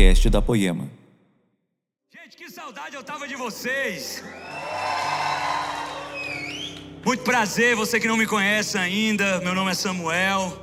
[0.00, 0.90] podcast da Poema.
[2.10, 4.24] Gente, que saudade eu tava de vocês.
[7.04, 10.58] Muito prazer, você que não me conhece ainda, meu nome é Samuel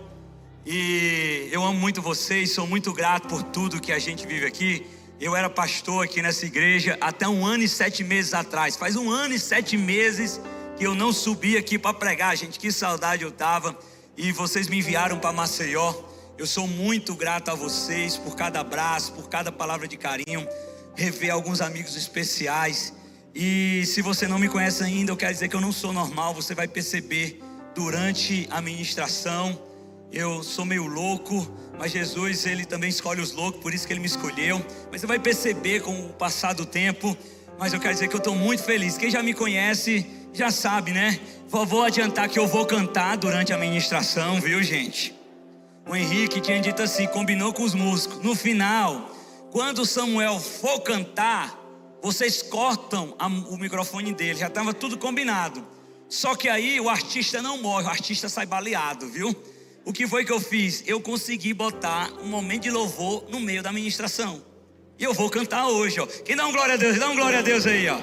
[0.66, 4.88] e eu amo muito vocês, sou muito grato por tudo que a gente vive aqui.
[5.20, 8.76] Eu era pastor aqui nessa igreja até um ano e sete meses atrás.
[8.76, 10.42] Faz um ano e sete meses
[10.78, 12.58] que eu não subi aqui para pregar, gente.
[12.58, 13.78] Que saudade eu tava.
[14.18, 15.94] E vocês me enviaram para Maceió.
[16.38, 20.48] Eu sou muito grato a vocês por cada abraço, por cada palavra de carinho.
[20.96, 22.94] Rever alguns amigos especiais.
[23.34, 26.36] E se você não me conhece ainda, eu quero dizer que eu não sou normal.
[26.36, 27.42] Você vai perceber
[27.74, 29.60] durante a ministração.
[30.12, 34.00] Eu sou meio louco, mas Jesus, ele também escolhe os loucos, por isso que ele
[34.00, 34.64] me escolheu.
[34.92, 37.18] Mas você vai perceber com o passar do tempo.
[37.58, 38.96] Mas eu quero dizer que eu estou muito feliz.
[38.96, 41.20] Quem já me conhece já sabe, né?
[41.50, 45.17] Vou adiantar que eu vou cantar durante a ministração, viu, gente?
[45.90, 48.22] O Henrique tinha dito assim, combinou com os músicos.
[48.22, 49.10] No final,
[49.52, 51.58] quando Samuel for cantar,
[52.02, 54.40] vocês cortam a, o microfone dele.
[54.40, 55.66] Já estava tudo combinado.
[56.10, 59.34] Só que aí o artista não morre, o artista sai baleado, viu?
[59.86, 60.84] O que foi que eu fiz?
[60.86, 64.42] Eu consegui botar um momento de louvor no meio da ministração.
[65.00, 66.06] E eu vou cantar hoje, ó.
[66.06, 67.00] Quem dá um glória a Deus?
[67.00, 67.98] Dá um glória a Deus aí, ó.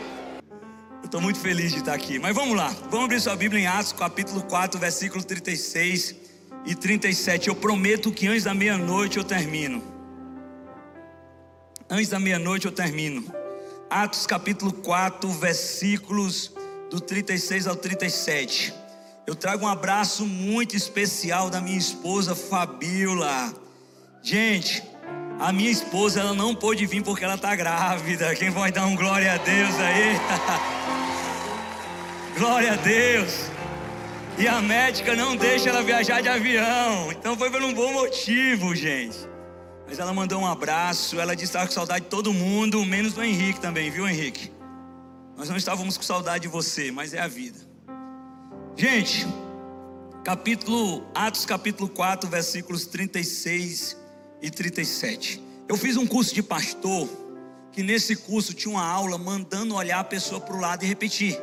[1.02, 2.18] Eu estou muito feliz de estar aqui.
[2.18, 2.68] Mas vamos lá.
[2.90, 6.23] Vamos abrir sua Bíblia em Atos, capítulo 4, versículo 36
[6.64, 7.48] e 37.
[7.48, 9.82] Eu prometo que antes da meia-noite eu termino.
[11.88, 13.24] Antes da meia-noite eu termino.
[13.90, 16.52] Atos capítulo 4, versículos
[16.90, 18.74] do 36 ao 37.
[19.26, 23.52] Eu trago um abraço muito especial da minha esposa Fabiola.
[24.22, 24.82] Gente,
[25.38, 28.34] a minha esposa ela não pôde vir porque ela está grávida.
[28.34, 30.20] Quem vai dar um glória a Deus aí?
[32.38, 33.53] glória a Deus.
[34.36, 37.12] E a médica não deixa ela viajar de avião.
[37.12, 39.16] Então foi por um bom motivo, gente.
[39.86, 41.20] Mas ela mandou um abraço.
[41.20, 44.50] Ela disse que estava com saudade de todo mundo, menos do Henrique também, viu, Henrique?
[45.36, 47.58] Nós não estávamos com saudade de você, mas é a vida.
[48.76, 49.24] Gente,
[50.24, 53.96] capítulo Atos capítulo 4, versículos 36
[54.42, 55.40] e 37.
[55.68, 57.08] Eu fiz um curso de pastor,
[57.70, 61.38] que nesse curso tinha uma aula mandando olhar a pessoa para o lado e repetir.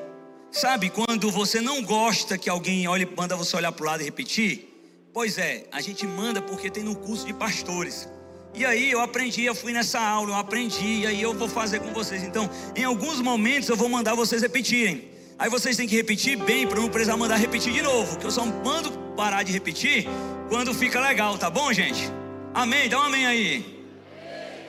[0.52, 4.04] Sabe quando você não gosta que alguém olhe, manda você olhar para o lado e
[4.04, 4.68] repetir?
[5.14, 8.08] Pois é, a gente manda porque tem no curso de pastores.
[8.54, 11.80] E aí eu aprendi, eu fui nessa aula, eu aprendi, e aí eu vou fazer
[11.80, 12.22] com vocês.
[12.22, 15.10] Então, em alguns momentos eu vou mandar vocês repetirem.
[15.40, 18.20] Aí vocês têm que repetir bem para não precisar mandar repetir de novo.
[18.20, 20.06] Que eu só mando parar de repetir
[20.50, 22.12] quando fica legal, tá bom, gente?
[22.54, 22.90] Amém?
[22.90, 23.86] Dá um amém aí.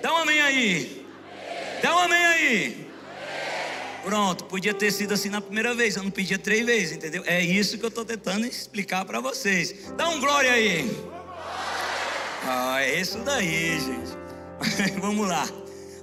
[0.01, 1.07] Dá um amém aí.
[1.83, 2.82] Dá um amém aí.
[4.05, 7.23] Pronto, podia ter sido assim na primeira vez, eu não pedia três vezes, entendeu?
[7.25, 9.93] É isso que eu estou tentando explicar para vocês.
[9.97, 10.91] Dá um glória aí.
[12.45, 14.99] Ah, é isso daí, gente.
[15.01, 15.49] Vamos lá.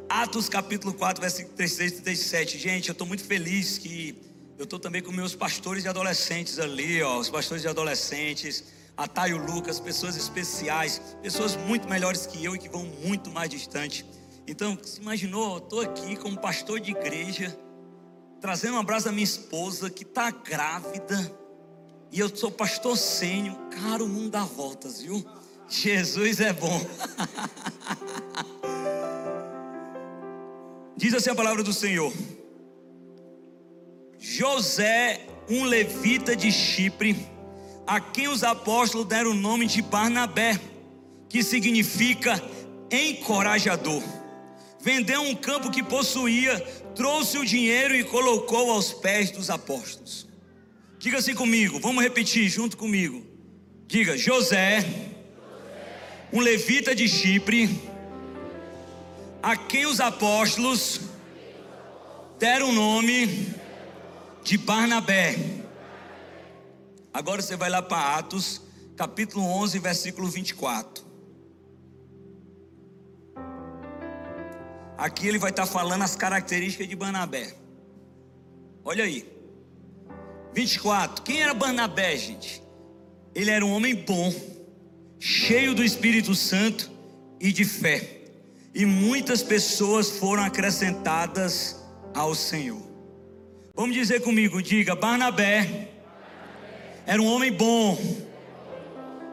[0.08, 2.58] Atos capítulo 4, versículo 36 e 37.
[2.58, 4.16] Gente, eu estou muito feliz que
[4.58, 7.20] eu estou também com meus pastores de adolescentes ali, ó.
[7.20, 8.64] Os pastores de adolescentes,
[8.96, 14.06] Ataio Lucas, pessoas especiais, pessoas muito melhores que eu e que vão muito mais distante.
[14.48, 17.56] Então, se imaginou, estou aqui como pastor de igreja
[18.40, 21.32] trazendo um abraço da minha esposa que está grávida.
[22.12, 23.56] E eu sou pastor sênior.
[23.70, 25.24] Cara, o mundo dá voltas, viu?
[25.68, 26.82] Jesus é bom.
[30.98, 32.12] Diz assim a palavra do Senhor.
[34.18, 37.16] José, um levita de Chipre,
[37.88, 40.60] a quem os apóstolos deram o nome de Barnabé,
[41.30, 42.42] que significa
[42.92, 44.04] encorajador.
[44.82, 46.62] Vendeu um campo que possuía
[46.96, 50.28] trouxe o dinheiro e colocou aos pés dos apóstolos.
[50.98, 53.26] Diga assim comigo, vamos repetir junto comigo.
[53.88, 54.86] Diga: José,
[56.32, 57.70] um levita de Chipre,
[59.42, 61.02] a quem os apóstolos
[62.38, 63.56] deram o nome
[64.44, 65.36] de Barnabé.
[67.14, 68.62] Agora você vai lá para Atos,
[68.96, 71.09] capítulo 11, versículo 24.
[75.00, 77.54] Aqui ele vai estar falando as características de Barnabé.
[78.84, 79.26] Olha aí.
[80.54, 81.24] 24.
[81.24, 82.62] Quem era Barnabé, gente?
[83.34, 84.34] Ele era um homem bom,
[85.18, 86.92] cheio do Espírito Santo
[87.40, 88.24] e de fé.
[88.76, 91.82] E muitas pessoas foram acrescentadas
[92.14, 92.86] ao Senhor.
[93.74, 95.92] Vamos dizer comigo, diga, Barnabé
[97.06, 97.98] era um homem bom.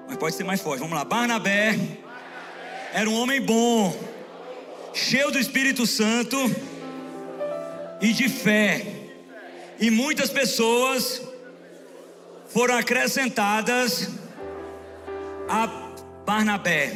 [0.07, 0.79] Mas pode ser mais forte.
[0.79, 1.05] Vamos lá.
[1.05, 1.77] Barnabé
[2.93, 4.15] era um homem bom
[4.97, 6.37] cheio do Espírito Santo
[8.01, 9.11] e de fé.
[9.79, 11.21] E muitas pessoas
[12.49, 14.09] foram acrescentadas
[15.49, 15.67] a
[16.25, 16.95] Barnabé.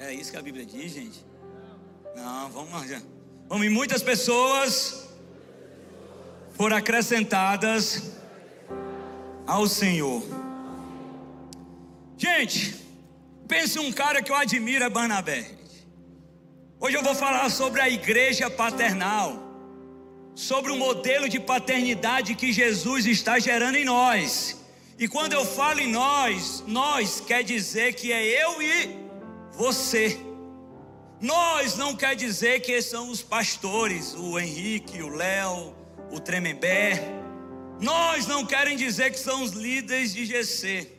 [0.00, 1.24] É isso que a Bíblia diz, gente?
[2.16, 3.02] Não, vamos lá.
[3.48, 5.08] Vamos, e muitas pessoas
[6.54, 8.10] foram acrescentadas
[9.46, 10.22] ao Senhor.
[12.18, 12.85] Gente,
[13.46, 15.50] pense um cara que eu admiro é Barnabé.
[16.80, 19.42] Hoje eu vou falar sobre a igreja paternal,
[20.34, 24.60] sobre o modelo de paternidade que Jesus está gerando em nós.
[24.98, 28.98] E quando eu falo em nós, nós quer dizer que é eu e
[29.52, 30.18] você.
[31.20, 35.74] Nós não quer dizer que são os pastores, o Henrique, o Léo,
[36.10, 37.02] o Tremembé.
[37.80, 40.95] Nós não querem dizer que são os líderes de GC.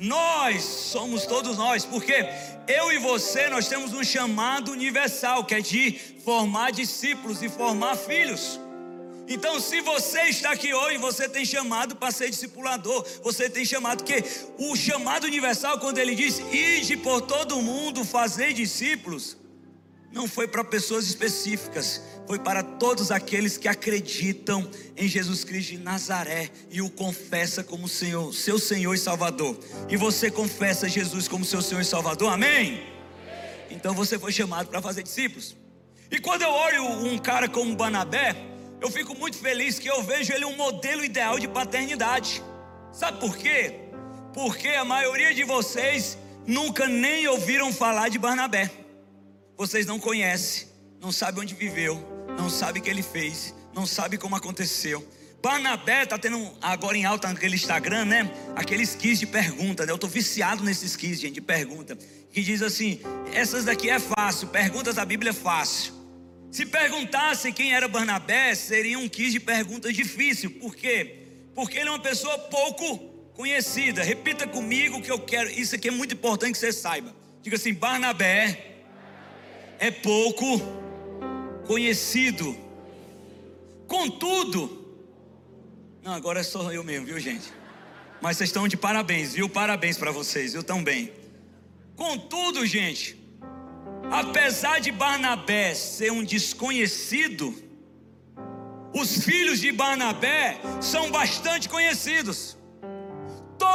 [0.00, 2.26] Nós somos todos nós, porque
[2.66, 5.92] eu e você nós temos um chamado universal, que é de
[6.24, 8.58] formar discípulos e formar filhos.
[9.28, 14.02] Então, se você está aqui hoje, você tem chamado para ser discipulador, você tem chamado,
[14.02, 14.24] que
[14.58, 19.36] o chamado universal, quando ele diz, ide por todo o mundo fazer discípulos,
[20.12, 25.78] não foi para pessoas específicas, foi para todos aqueles que acreditam em Jesus Cristo de
[25.78, 29.58] Nazaré e o confessa como Senhor, seu Senhor e Salvador.
[29.88, 32.82] E você confessa Jesus como seu Senhor e Salvador, amém?
[33.70, 35.56] Então você foi chamado para fazer discípulos.
[36.10, 38.34] E quando eu olho um cara como Banabé,
[38.80, 42.42] eu fico muito feliz que eu vejo ele um modelo ideal de paternidade.
[42.92, 43.74] Sabe por quê?
[44.32, 48.79] Porque a maioria de vocês nunca nem ouviram falar de Barnabé.
[49.60, 50.68] Vocês não conhecem,
[51.02, 52.02] não sabem onde viveu,
[52.38, 55.06] não sabem o que ele fez, não sabem como aconteceu.
[55.42, 58.30] Barnabé está tendo agora em alta naquele Instagram, né?
[58.56, 59.92] Aqueles quiz de pergunta, né?
[59.92, 61.94] Eu estou viciado nesses quiz, gente, de pergunta.
[62.32, 63.02] Que diz assim:
[63.34, 65.92] essas daqui é fácil, perguntas da Bíblia é fácil.
[66.50, 70.52] Se perguntassem quem era Barnabé, seria um quiz de perguntas difícil.
[70.52, 71.26] Por quê?
[71.54, 72.96] Porque ele é uma pessoa pouco
[73.34, 74.02] conhecida.
[74.02, 75.50] Repita comigo que eu quero.
[75.50, 77.14] Isso aqui é muito importante que você saiba.
[77.42, 78.69] Diga assim: Barnabé
[79.80, 80.46] é pouco
[81.66, 82.56] conhecido.
[83.88, 84.78] Contudo,
[86.04, 87.52] não, agora é só eu mesmo, viu, gente?
[88.20, 89.48] Mas vocês estão de parabéns, viu?
[89.48, 90.62] Parabéns para vocês, viu?
[90.62, 91.12] Também.
[91.96, 93.20] Contudo, gente,
[94.10, 97.54] Apesar de Barnabé ser um desconhecido,
[98.92, 102.58] os filhos de Barnabé são bastante conhecidos.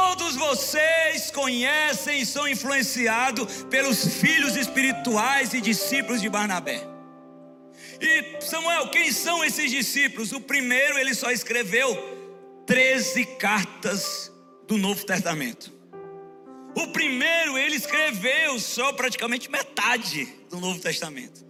[0.08, 6.80] Todos vocês conhecem e são influenciados pelos filhos espirituais e discípulos de Barnabé.
[8.00, 10.30] E Samuel, quem são esses discípulos?
[10.30, 11.92] O primeiro, ele só escreveu
[12.66, 14.30] 13 cartas
[14.68, 15.72] do Novo Testamento.
[16.76, 21.44] O primeiro ele escreveu só praticamente metade do Novo Testamento.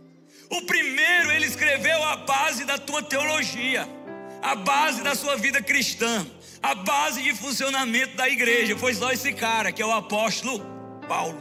[0.48, 3.86] O primeiro ele escreveu a base da tua teologia,
[4.40, 6.26] a base da sua vida cristã,
[6.66, 8.76] a base de funcionamento da igreja.
[8.76, 10.60] Foi só esse cara, que é o apóstolo
[11.06, 11.40] Paulo.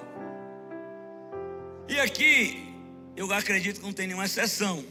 [1.90, 2.72] E aqui,
[3.16, 4.86] eu acredito que não tem nenhuma exceção.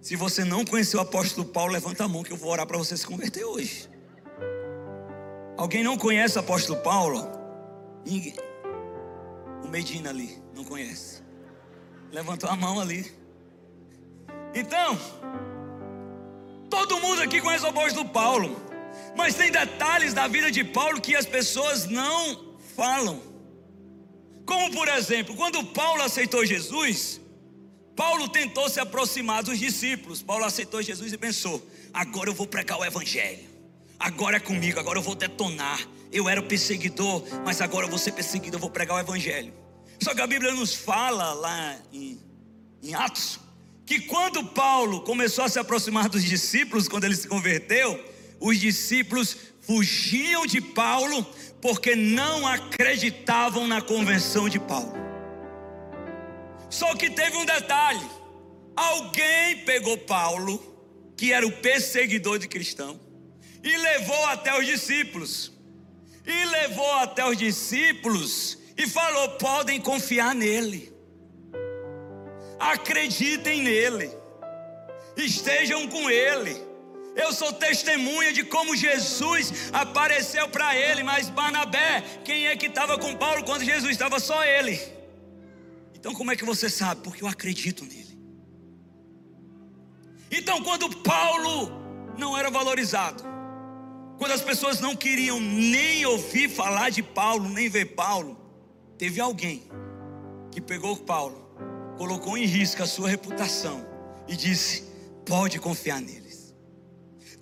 [0.00, 2.78] Se você não conheceu o apóstolo Paulo, levanta a mão que eu vou orar para
[2.78, 3.88] você se converter hoje.
[5.58, 7.28] Alguém não conhece o apóstolo Paulo?
[8.04, 8.34] Ninguém.
[9.62, 11.22] O Medina ali, não conhece.
[12.10, 13.12] Levantou a mão ali.
[14.54, 14.98] Então,
[16.70, 18.65] todo mundo aqui conhece o apóstolo Paulo.
[19.16, 23.22] Mas tem detalhes da vida de Paulo que as pessoas não falam.
[24.44, 27.20] Como por exemplo, quando Paulo aceitou Jesus,
[27.96, 30.22] Paulo tentou se aproximar dos discípulos.
[30.22, 33.56] Paulo aceitou Jesus e pensou: agora eu vou pregar o evangelho.
[33.98, 35.80] Agora é comigo, agora eu vou detonar.
[36.12, 39.52] Eu era o perseguidor, mas agora eu vou ser perseguido, eu vou pregar o Evangelho.
[40.00, 42.20] Só que a Bíblia nos fala lá em,
[42.82, 43.40] em Atos
[43.84, 48.02] que quando Paulo começou a se aproximar dos discípulos, quando ele se converteu,
[48.40, 51.26] os discípulos fugiam de Paulo
[51.60, 54.94] porque não acreditavam na convenção de Paulo.
[56.70, 58.06] Só que teve um detalhe:
[58.74, 60.60] alguém pegou Paulo,
[61.16, 63.00] que era o perseguidor de cristão,
[63.62, 65.56] e levou até os discípulos
[66.26, 70.92] e levou até os discípulos e falou: podem confiar nele,
[72.58, 74.10] acreditem nele,
[75.16, 76.65] estejam com ele.
[77.16, 82.98] Eu sou testemunha de como Jesus apareceu para ele, mas Barnabé, quem é que estava
[82.98, 84.78] com Paulo quando Jesus estava só ele?
[85.94, 87.00] Então, como é que você sabe?
[87.00, 88.16] Porque eu acredito nele.
[90.30, 91.72] Então, quando Paulo
[92.18, 93.24] não era valorizado,
[94.18, 98.36] quando as pessoas não queriam nem ouvir falar de Paulo, nem ver Paulo,
[98.98, 99.62] teve alguém
[100.50, 101.50] que pegou Paulo,
[101.96, 103.86] colocou em risco a sua reputação
[104.28, 104.84] e disse:
[105.24, 106.25] pode confiar neles.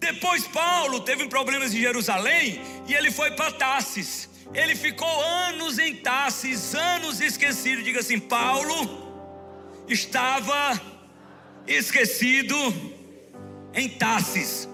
[0.05, 4.29] Depois Paulo teve problemas em Jerusalém e ele foi para Tarsis.
[4.53, 7.83] ele ficou anos em Tarsis, anos esquecido.
[7.83, 8.77] Diga assim: Paulo
[9.89, 10.79] estava
[11.67, 12.55] esquecido
[13.73, 14.69] em Tarsis.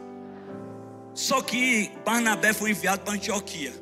[1.15, 3.73] Só que Barnabé foi enviado para Antioquia.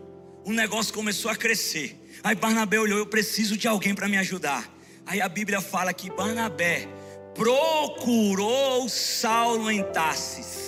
[0.45, 1.99] O negócio começou a crescer.
[2.23, 4.69] Aí Barnabé olhou: Eu preciso de alguém para me ajudar.
[5.07, 6.87] Aí a Bíblia fala que Barnabé
[7.35, 10.68] procurou Saulo em Tarsis.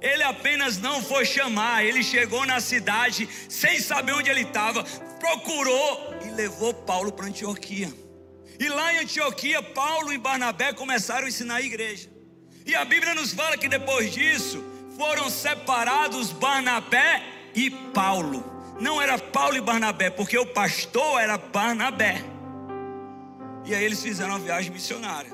[0.00, 4.82] Ele apenas não foi chamar, ele chegou na cidade sem saber onde ele estava,
[5.18, 7.92] procurou e levou Paulo para Antioquia.
[8.58, 12.08] E lá em Antioquia, Paulo e Barnabé começaram a ensinar a igreja.
[12.64, 14.62] E a Bíblia nos fala que depois disso
[14.96, 17.22] foram separados Barnabé
[17.54, 18.44] e Paulo.
[18.80, 22.22] Não era Paulo e Barnabé, porque o pastor era Barnabé.
[23.64, 25.30] E aí eles fizeram uma viagem missionária.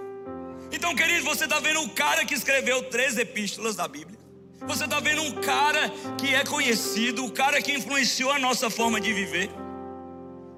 [0.72, 4.15] Então, querido, você está vendo um cara que escreveu três epístolas da Bíblia.
[4.60, 8.70] Você está vendo um cara que é conhecido, o um cara que influenciou a nossa
[8.70, 9.50] forma de viver.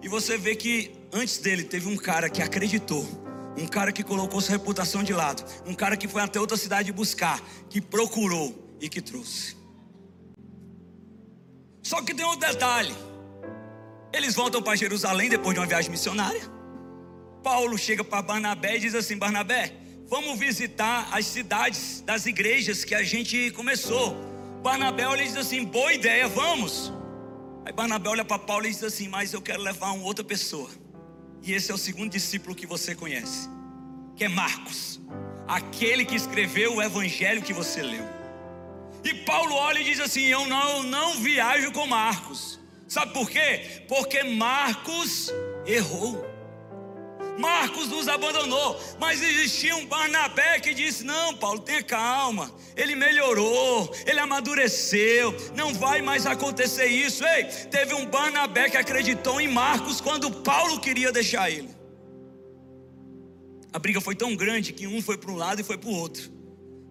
[0.02, 3.06] E você vê que antes dele teve um cara que acreditou,
[3.56, 6.92] um cara que colocou sua reputação de lado, um cara que foi até outra cidade
[6.92, 9.56] buscar, que procurou e que trouxe.
[11.82, 12.94] Só que tem um detalhe:
[14.12, 16.42] eles voltam para Jerusalém depois de uma viagem missionária.
[17.42, 19.74] Paulo chega para Barnabé e diz assim: Barnabé,
[20.08, 24.16] vamos visitar as cidades das igrejas que a gente começou.
[24.62, 26.92] Barnabé olha e diz assim: boa ideia, vamos.
[27.64, 30.70] Aí Barnabé olha para Paulo e diz assim: mas eu quero levar uma outra pessoa.
[31.42, 33.48] E esse é o segundo discípulo que você conhece,
[34.16, 35.00] que é Marcos,
[35.46, 38.04] aquele que escreveu o evangelho que você leu.
[39.04, 42.58] E Paulo olha e diz assim: eu não, eu não viajo com Marcos.
[42.88, 43.84] Sabe por quê?
[43.86, 45.30] Porque Marcos
[45.66, 46.27] errou.
[47.38, 53.94] Marcos nos abandonou, mas existia um Barnabé que disse: Não, Paulo, tenha calma, ele melhorou,
[54.04, 57.24] ele amadureceu, não vai mais acontecer isso.
[57.24, 61.70] Ei, teve um Barnabé que acreditou em Marcos quando Paulo queria deixar ele.
[63.72, 65.94] A briga foi tão grande que um foi para um lado e foi para o
[65.94, 66.32] outro,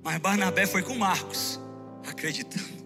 [0.01, 1.59] mas Barnabé foi com Marcos,
[2.07, 2.77] acreditando.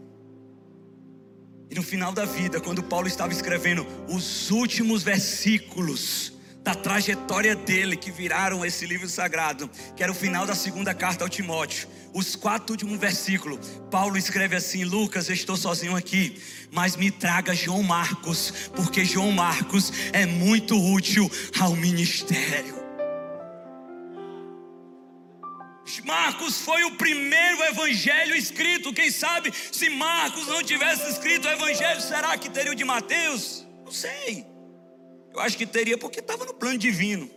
[1.70, 7.96] E no final da vida, quando Paulo estava escrevendo os últimos versículos, da trajetória dele
[7.96, 11.88] que viraram esse livro sagrado, que era o final da segunda carta ao Timóteo.
[12.14, 16.42] Os quatro últimos versículos, Paulo escreve assim: Lucas, estou sozinho aqui,
[16.72, 22.82] mas me traga João Marcos, porque João Marcos é muito útil ao ministério.
[26.06, 28.94] Marcos foi o primeiro evangelho escrito.
[28.94, 33.66] Quem sabe se Marcos não tivesse escrito o evangelho, será que teria o de Mateus?
[33.86, 34.51] Não sei.
[35.34, 37.30] Eu acho que teria porque estava no plano divino.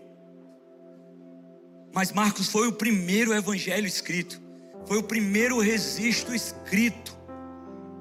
[1.95, 4.41] Mas Marcos foi o primeiro evangelho escrito,
[4.87, 7.17] foi o primeiro registro escrito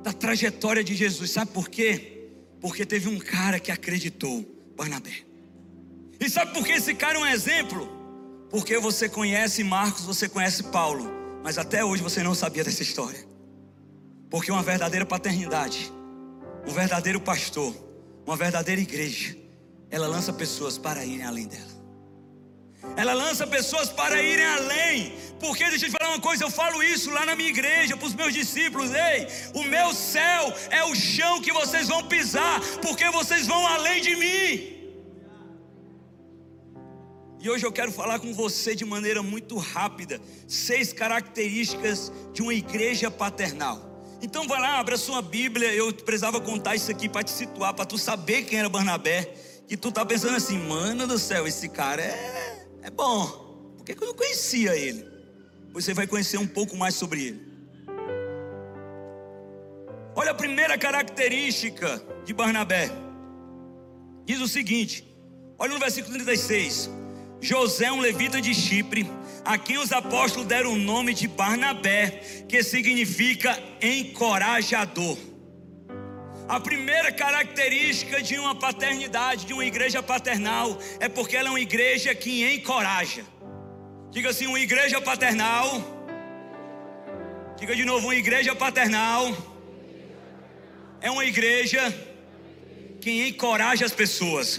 [0.01, 1.31] da trajetória de Jesus.
[1.31, 2.29] Sabe por quê?
[2.59, 4.43] Porque teve um cara que acreditou,
[4.75, 5.13] Barnabé.
[6.19, 7.87] E sabe por que esse cara é um exemplo?
[8.49, 11.11] Porque você conhece Marcos, você conhece Paulo,
[11.43, 13.25] mas até hoje você não sabia dessa história.
[14.29, 15.91] Porque uma verdadeira paternidade,
[16.67, 17.75] um verdadeiro pastor,
[18.25, 19.35] uma verdadeira igreja,
[19.93, 21.71] ela lança pessoas para irem além dela.
[22.97, 25.13] Ela lança pessoas para irem além.
[25.39, 28.07] Porque deixa eu te falar uma coisa, eu falo isso lá na minha igreja para
[28.07, 28.89] os meus discípulos.
[28.91, 34.01] Ei, o meu céu é o chão que vocês vão pisar, porque vocês vão além
[34.01, 34.73] de mim.
[37.39, 42.55] E hoje eu quero falar com você de maneira muito rápida seis características de uma
[42.55, 44.07] igreja paternal.
[44.23, 45.71] Então vai lá, abra sua Bíblia.
[45.71, 49.77] Eu precisava contar isso aqui para te situar, para tu saber quem era Barnabé que
[49.77, 53.25] tu tá pensando assim, mano do céu, esse cara é, é bom.
[53.77, 55.05] Por que, que eu não conhecia ele?
[55.71, 57.53] Você vai conhecer um pouco mais sobre ele.
[60.15, 62.89] Olha a primeira característica de Barnabé.
[64.25, 65.05] Diz o seguinte:
[65.57, 66.89] olha no versículo 36.
[67.41, 69.09] José, um levita de Chipre,
[69.43, 75.17] a quem os apóstolos deram o nome de Barnabé, que significa encorajador.
[76.47, 81.59] A primeira característica de uma paternidade, de uma igreja paternal, é porque ela é uma
[81.59, 83.23] igreja que encoraja.
[84.11, 85.67] Diga assim: uma igreja paternal.
[87.57, 89.35] Diga de novo: uma igreja paternal
[90.99, 91.81] é uma igreja
[92.99, 94.57] que encoraja as pessoas.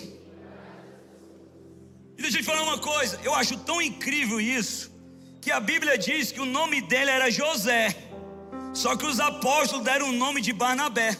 [2.16, 4.90] E deixa eu te falar uma coisa: eu acho tão incrível isso,
[5.40, 7.94] que a Bíblia diz que o nome dele era José,
[8.72, 11.16] só que os apóstolos deram o nome de Barnabé.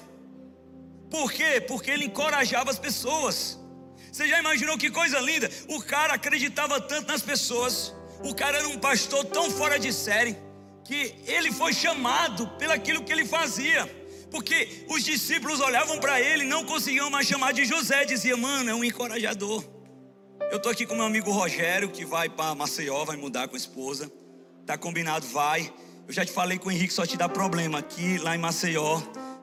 [1.11, 1.61] Por quê?
[1.61, 3.59] Porque ele encorajava as pessoas.
[4.11, 5.51] Você já imaginou que coisa linda?
[5.69, 7.95] O cara acreditava tanto nas pessoas.
[8.23, 10.37] O cara era um pastor tão fora de série
[10.85, 13.87] que ele foi chamado pelo aquilo que ele fazia.
[14.31, 18.71] Porque os discípulos olhavam para ele e não conseguiam mais chamar de José, dizia, mano,
[18.71, 19.65] é um encorajador.
[20.51, 23.59] Eu tô aqui com meu amigo Rogério, que vai para Maceió, vai mudar com a
[23.59, 24.11] esposa.
[24.67, 25.73] Tá combinado, vai.
[26.07, 27.79] Eu já te falei com o Henrique, só te dá problema.
[27.79, 29.01] Aqui, lá em Maceió,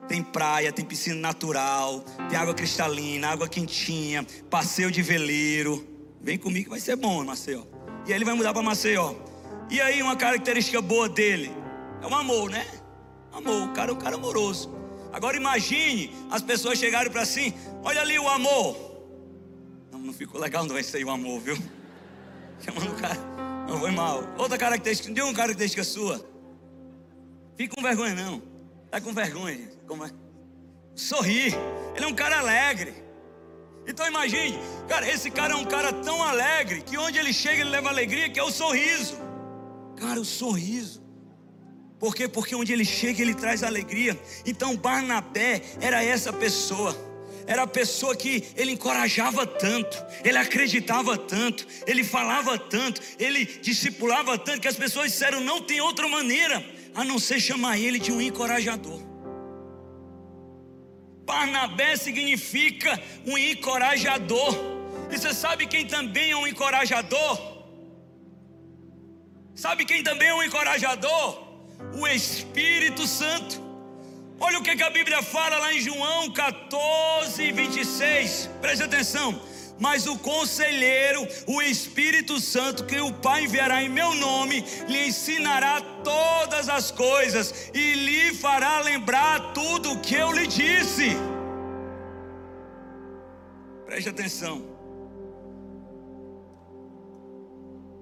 [0.08, 5.86] tem praia, tem piscina natural, tem água cristalina, água quentinha, passeio de veleiro.
[6.20, 7.64] Vem comigo que vai ser bom, Maceió.
[8.06, 9.14] E aí ele vai mudar para Maceió.
[9.70, 11.50] E aí uma característica boa dele
[12.02, 12.66] é o amor, né?
[13.32, 14.70] Amor, o cara é um cara amoroso.
[15.12, 18.76] Agora imagine as pessoas chegarem para assim, olha ali o amor.
[19.90, 21.56] Não, não ficou legal não vai ser o amor, viu?
[22.60, 23.18] Chamando o cara,
[23.68, 24.22] não foi mal.
[24.38, 26.24] Outra característica, deu uma característica sua.
[27.56, 28.42] Fica com vergonha não.
[28.90, 30.10] Tá com vergonha, como é?
[30.94, 31.54] Sorrir.
[31.94, 32.94] Ele é um cara alegre.
[33.86, 34.58] Então imagine,
[34.88, 38.30] cara, esse cara é um cara tão alegre que onde ele chega ele leva alegria,
[38.30, 39.18] que é o sorriso.
[39.96, 41.02] Cara, o sorriso.
[41.98, 42.26] Por quê?
[42.26, 44.18] Porque onde ele chega ele traz alegria.
[44.46, 46.96] Então Barnabé era essa pessoa.
[47.46, 54.38] Era a pessoa que ele encorajava tanto, ele acreditava tanto, ele falava tanto, ele discipulava
[54.38, 58.12] tanto que as pessoas disseram: não tem outra maneira a não ser chamar ele de
[58.12, 59.11] um encorajador.
[61.24, 64.54] Barnabé significa um encorajador.
[65.10, 67.52] E você sabe quem também é um encorajador?
[69.54, 71.42] Sabe quem também é um encorajador?
[71.94, 73.60] O Espírito Santo.
[74.40, 78.50] Olha o que, a Bíblia fala lá em João 14, 26.
[78.60, 79.40] Preste atenção
[79.78, 85.80] mas o conselheiro, o Espírito Santo, que o Pai enviará em meu nome, lhe ensinará
[86.04, 91.16] todas as coisas e lhe fará lembrar tudo o que eu lhe disse.
[93.86, 94.72] Preste atenção.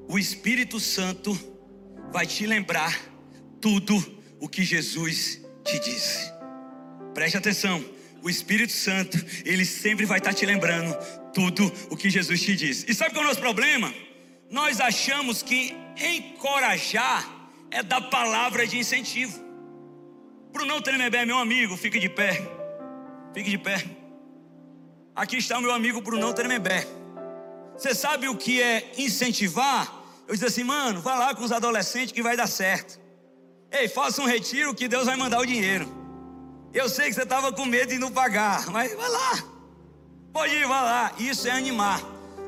[0.08, 1.38] O Espírito Santo
[2.12, 2.98] vai te lembrar
[3.60, 3.96] tudo
[4.40, 6.32] o que Jesus te disse.
[7.14, 10.94] Preste atenção o Espírito Santo, ele sempre vai estar te lembrando
[11.32, 12.90] tudo o que Jesus te disse.
[12.90, 13.92] E sabe qual é o nosso problema?
[14.50, 17.28] Nós achamos que encorajar
[17.70, 19.38] é da palavra de incentivo.
[20.52, 22.42] Brunão Tremembé, meu amigo, fique de pé.
[23.32, 23.84] Fique de pé.
[25.14, 26.86] Aqui está o meu amigo Brunão Tremembé.
[27.76, 30.02] Você sabe o que é incentivar?
[30.26, 33.00] Eu disse assim, mano, vá lá com os adolescentes que vai dar certo.
[33.70, 35.99] Ei, faça um retiro que Deus vai mandar o dinheiro.
[36.72, 39.44] Eu sei que você estava com medo de não pagar, mas vai lá.
[40.32, 41.12] Pode ir, vai lá.
[41.18, 42.00] Isso é animar.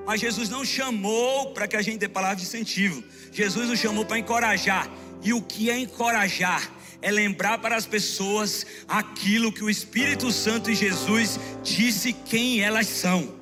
[0.07, 3.03] Mas Jesus não chamou para que a gente dê palavra de incentivo.
[3.33, 4.89] Jesus nos chamou para encorajar.
[5.23, 6.71] E o que é encorajar?
[7.01, 12.87] É lembrar para as pessoas aquilo que o Espírito Santo e Jesus disse quem elas
[12.87, 13.35] são.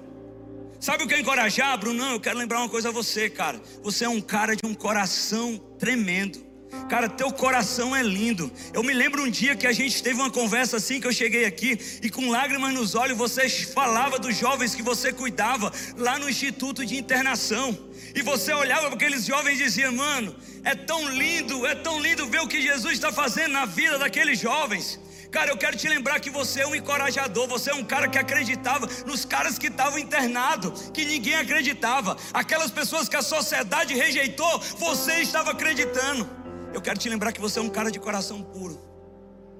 [0.80, 1.98] Sabe o que é encorajar, Bruno?
[1.98, 3.60] Não, eu quero lembrar uma coisa a você, cara.
[3.82, 6.49] Você é um cara de um coração tremendo.
[6.88, 8.50] Cara, teu coração é lindo.
[8.72, 11.44] Eu me lembro um dia que a gente teve uma conversa assim que eu cheguei
[11.44, 16.28] aqui e com lágrimas nos olhos você falava dos jovens que você cuidava lá no
[16.28, 17.76] Instituto de Internação.
[18.14, 22.26] E você olhava para aqueles jovens e dizia: "Mano, é tão lindo, é tão lindo
[22.26, 24.98] ver o que Jesus está fazendo na vida daqueles jovens".
[25.30, 28.18] Cara, eu quero te lembrar que você é um encorajador, você é um cara que
[28.18, 32.16] acreditava nos caras que estavam internados, que ninguém acreditava.
[32.32, 36.28] Aquelas pessoas que a sociedade rejeitou, você estava acreditando.
[36.72, 38.78] Eu quero te lembrar que você é um cara de coração puro.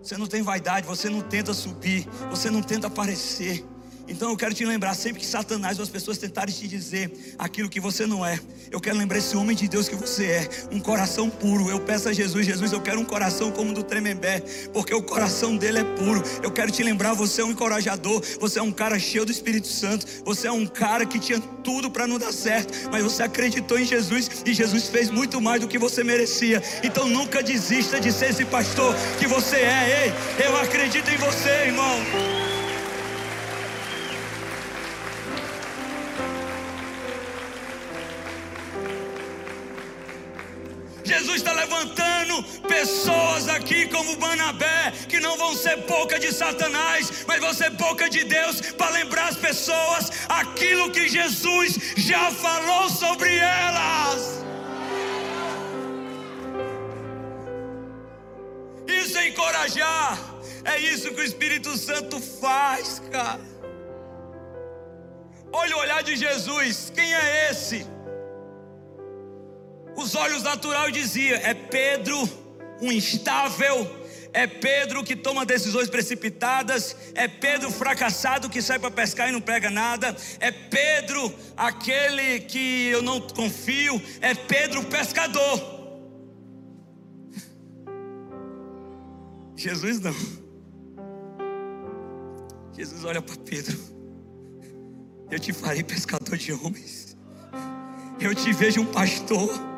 [0.03, 3.65] Você não tem vaidade, você não tenta subir, você não tenta aparecer.
[4.11, 7.69] Então eu quero te lembrar, sempre que Satanás ou as pessoas tentarem te dizer aquilo
[7.69, 10.81] que você não é, eu quero lembrar esse homem de Deus que você é, um
[10.81, 11.71] coração puro.
[11.71, 14.41] Eu peço a Jesus, Jesus, eu quero um coração como o do Tremembé,
[14.73, 16.23] porque o coração dele é puro.
[16.43, 19.69] Eu quero te lembrar, você é um encorajador, você é um cara cheio do Espírito
[19.69, 23.79] Santo, você é um cara que tinha tudo para não dar certo, mas você acreditou
[23.79, 26.61] em Jesus e Jesus fez muito mais do que você merecia.
[26.83, 30.13] Então nunca desista de ser esse pastor que você é.
[30.39, 32.60] Ei, eu acredito em você, irmão.
[41.11, 47.41] Jesus está levantando pessoas aqui como Banabé, que não vão ser boca de Satanás, mas
[47.41, 53.37] vão ser boca de Deus, para lembrar as pessoas aquilo que Jesus já falou sobre
[53.39, 54.45] elas.
[58.87, 60.17] Isso é encorajar,
[60.65, 63.41] é isso que o Espírito Santo faz, cara.
[65.53, 67.85] Olha o olhar de Jesus, quem é esse?
[70.01, 72.17] Os olhos naturais dizia: é Pedro
[72.81, 73.87] um instável,
[74.33, 79.43] é Pedro que toma decisões precipitadas, é Pedro fracassado que sai para pescar e não
[79.43, 85.61] pega nada, é Pedro aquele que eu não confio, é Pedro pescador.
[89.55, 90.17] Jesus não.
[92.75, 93.79] Jesus olha para Pedro.
[95.31, 97.19] Eu te farei pescador de homens.
[98.19, 99.70] Eu te vejo um pastor.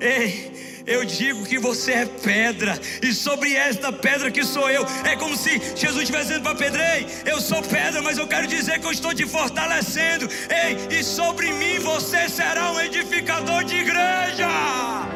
[0.00, 5.16] Ei, eu digo que você é pedra, e sobre esta pedra que sou eu, é
[5.16, 8.78] como se Jesus estivesse dizendo para Pedro: Ei, eu sou pedra, mas eu quero dizer
[8.78, 10.28] que eu estou te fortalecendo.
[10.48, 15.15] Ei, e sobre mim você será um edificador de igreja.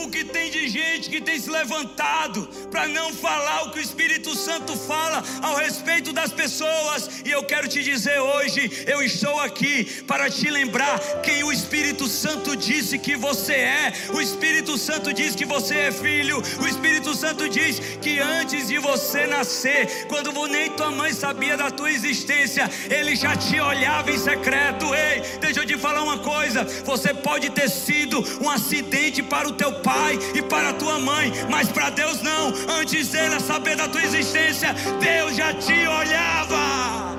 [0.00, 3.82] O que tem de gente que tem se levantado para não falar o que o
[3.82, 9.38] Espírito Santo fala ao respeito das pessoas, e eu quero te dizer hoje: eu estou
[9.40, 13.92] aqui para te lembrar quem o Espírito Santo disse que você é.
[14.14, 18.78] O Espírito Santo diz que você é filho, o Espírito Santo diz que antes de
[18.78, 24.18] você nascer, quando nem tua mãe sabia da tua existência, ele já te olhava em
[24.18, 24.94] secreto.
[24.94, 29.52] Ei, deixa eu te falar uma coisa: você pode ter sido um acidente para o
[29.52, 29.89] teu pai
[30.34, 32.52] e para a tua mãe, mas para Deus não.
[32.68, 37.10] Antes dele saber da tua existência, Deus já te olhava.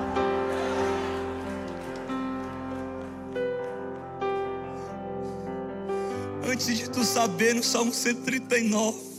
[6.50, 9.12] Antes de tu saber, no Salmo 139.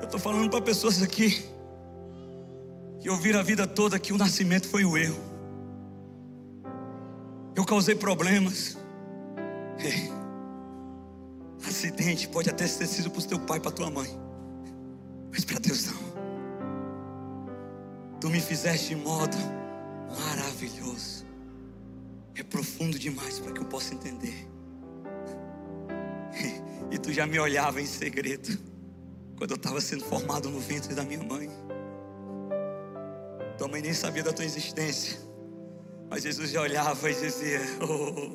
[0.00, 1.44] Eu estou falando para pessoas aqui
[3.00, 5.31] que ouviram a vida toda que o nascimento foi o erro.
[7.54, 8.76] Eu causei problemas.
[9.78, 10.10] Ei,
[11.66, 14.08] acidente pode até ter sido para o teu pai, para tua mãe,
[15.32, 16.12] mas para Deus não.
[18.20, 19.36] Tu me fizeste de modo
[20.28, 21.26] maravilhoso.
[22.34, 24.48] É profundo demais para que eu possa entender.
[26.90, 28.58] E tu já me olhava em segredo
[29.38, 31.48] quando eu estava sendo formado no ventre da minha mãe.
[33.56, 35.18] Tua mãe nem sabia da tua existência.
[36.12, 38.32] Mas Jesus já olhava e dizia: oh.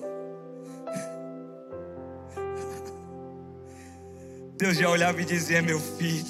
[4.58, 6.26] Deus já olhava e dizia: Meu filho.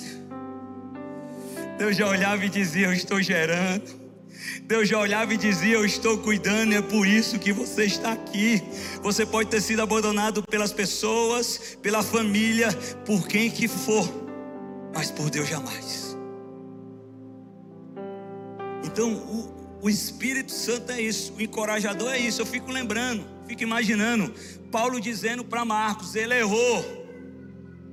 [1.77, 3.95] Deus já olhava e dizia: Eu estou gerando.
[4.63, 8.61] Deus já olhava e dizia: Eu estou cuidando, é por isso que você está aqui.
[9.01, 12.73] Você pode ter sido abandonado pelas pessoas, pela família,
[13.05, 14.05] por quem que for,
[14.93, 16.17] mas por Deus jamais.
[18.83, 22.41] Então, o, o Espírito Santo é isso, o encorajador é isso.
[22.41, 24.33] Eu fico lembrando, fico imaginando
[24.71, 27.05] Paulo dizendo para Marcos: ele errou.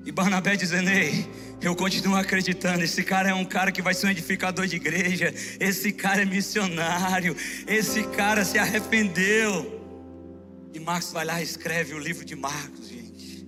[0.04, 1.26] E Barnabé dizendo: Ei,
[1.60, 2.82] eu continuo acreditando.
[2.82, 5.32] Esse cara é um cara que vai ser um edificador de igreja.
[5.58, 7.36] Esse cara é missionário.
[7.66, 9.82] Esse cara se arrependeu.
[10.72, 13.46] E Marcos vai lá e escreve o livro de Marcos, gente.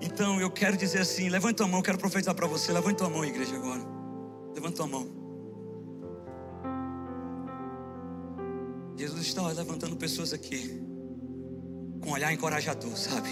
[0.00, 2.72] Então eu quero dizer assim: levanta a mão, eu quero profetizar para você.
[2.72, 3.82] Levanta a mão, igreja, agora.
[4.54, 5.17] Levanta a mão.
[8.98, 10.82] Jesus está levantando pessoas aqui
[12.00, 13.28] com um olhar encorajador, sabe?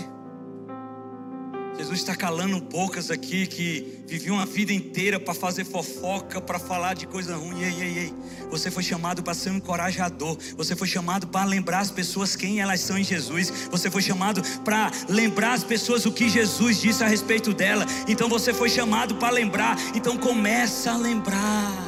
[1.76, 6.94] Jesus está calando bocas aqui que viviam a vida inteira para fazer fofoca, para falar
[6.94, 7.62] de coisa ruim.
[7.62, 8.14] Ei, ei, ei.
[8.48, 10.38] Você foi chamado para ser um encorajador.
[10.56, 13.68] Você foi chamado para lembrar as pessoas quem elas são em Jesus.
[13.70, 17.84] Você foi chamado para lembrar as pessoas o que Jesus disse a respeito dela.
[18.08, 19.76] Então você foi chamado para lembrar.
[19.94, 21.85] Então começa a lembrar.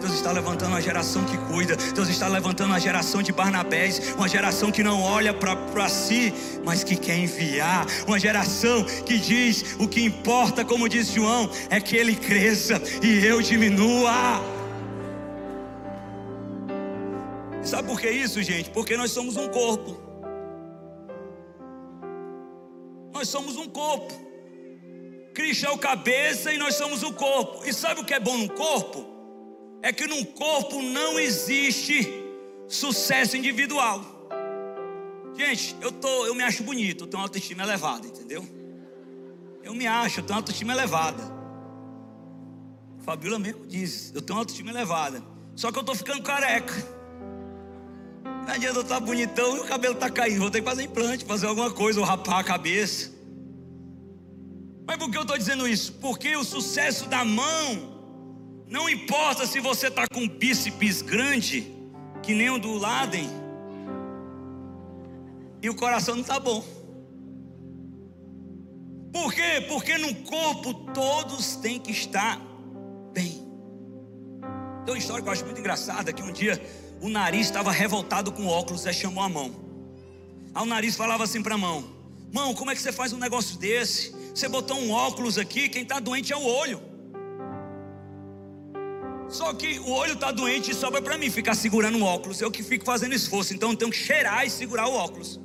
[0.00, 1.76] Deus está levantando uma geração que cuida.
[1.76, 4.14] Deus está levantando uma geração de Barnabés.
[4.16, 6.32] Uma geração que não olha para si,
[6.64, 7.86] mas que quer enviar.
[8.06, 13.24] Uma geração que diz: o que importa, como diz João, é que ele cresça e
[13.24, 14.40] eu diminua.
[17.62, 18.70] Sabe por que isso, gente?
[18.70, 20.00] Porque nós somos um corpo.
[23.12, 24.14] Nós somos um corpo.
[25.34, 27.62] Cristo é o cabeça e nós somos o corpo.
[27.66, 29.09] E sabe o que é bom no corpo?
[29.82, 32.06] É que num corpo não existe
[32.68, 34.04] sucesso individual.
[35.34, 38.46] Gente, eu, tô, eu me acho bonito, eu tenho uma autoestima elevada, entendeu?
[39.62, 41.22] Eu me acho, eu tenho uma autoestima elevada.
[42.98, 45.22] Fabiola mesmo diz, eu tenho uma autoestima elevada.
[45.56, 46.74] Só que eu tô ficando careca.
[48.24, 50.40] Não adianta eu estar tá bonitão e o cabelo tá caindo.
[50.40, 53.10] Vou ter que fazer implante, fazer alguma coisa, ou rapar a cabeça.
[54.86, 55.92] Mas por que eu estou dizendo isso?
[55.94, 57.89] Porque o sucesso da mão,
[58.70, 61.74] não importa se você está com bíceps grande,
[62.22, 63.28] que nem o do Laden,
[65.60, 66.64] e o coração não está bom.
[69.12, 69.66] Por quê?
[69.68, 72.40] Porque no corpo todos têm que estar
[73.12, 73.44] bem.
[74.84, 76.62] Tem uma história que eu acho muito engraçada, que um dia
[77.00, 79.52] o nariz estava revoltado com o óculos, e chamou a mão.
[80.54, 81.90] Aí o nariz falava assim para a mão:
[82.32, 84.14] Mão, como é que você faz um negócio desse?
[84.32, 86.89] Você botou um óculos aqui, quem está doente é o olho.
[89.30, 92.40] Só que o olho está doente e sobra para mim ficar segurando o óculos.
[92.40, 95.40] Eu que fico fazendo esforço, então eu tenho que cheirar e segurar o óculos.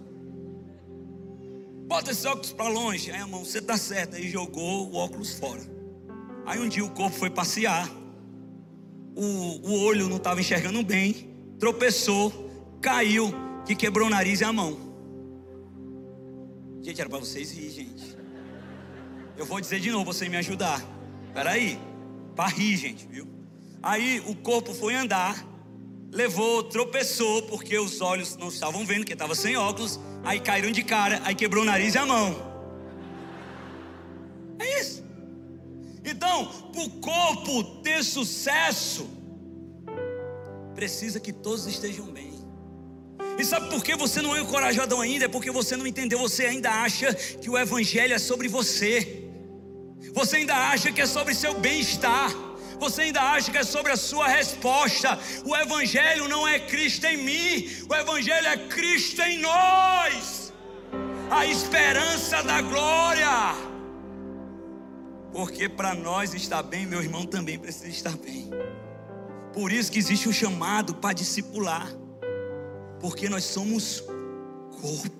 [1.87, 3.11] Bota esse óculos para longe.
[3.11, 4.15] Aí a mão, você tá certo.
[4.15, 5.61] Aí jogou o óculos fora.
[6.47, 7.87] Aí um dia o corpo foi passear.
[9.15, 11.29] O, o olho não estava enxergando bem.
[11.59, 12.49] Tropeçou,
[12.81, 13.31] caiu,
[13.67, 14.79] que quebrou o nariz e a mão.
[16.81, 18.17] Gente, era para vocês rir, gente.
[19.37, 20.83] Eu vou dizer de novo, você me ajudar.
[21.33, 21.79] Peraí,
[22.35, 23.34] para rir, gente, viu?
[23.85, 25.45] Aí o corpo foi andar,
[26.11, 29.99] levou, tropeçou, porque os olhos não estavam vendo, que estava sem óculos.
[30.23, 32.35] Aí caíram de cara, aí quebrou o nariz e a mão.
[34.57, 35.03] É isso.
[36.03, 39.07] Então, para o corpo ter sucesso,
[40.73, 42.33] precisa que todos estejam bem.
[43.37, 45.25] E sabe por que você não é encorajadão ainda?
[45.25, 49.29] É porque você não entendeu, você ainda acha que o Evangelho é sobre você,
[50.11, 52.33] você ainda acha que é sobre seu bem-estar.
[52.79, 55.17] Você ainda acha que é sobre a sua resposta.
[55.45, 60.53] O Evangelho não é Cristo em mim, o Evangelho é Cristo em nós.
[61.29, 63.55] A esperança da glória.
[65.31, 68.49] Porque para nós estar bem, meu irmão também precisa estar bem.
[69.53, 71.89] Por isso que existe um chamado para discipular.
[72.99, 74.01] Porque nós somos
[74.81, 75.15] corpo.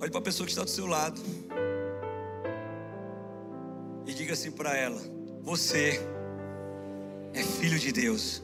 [0.00, 1.20] Olhe para a pessoa que está do seu lado
[4.06, 5.00] e diga assim para ela:
[5.42, 6.00] Você
[7.32, 8.42] é filho de Deus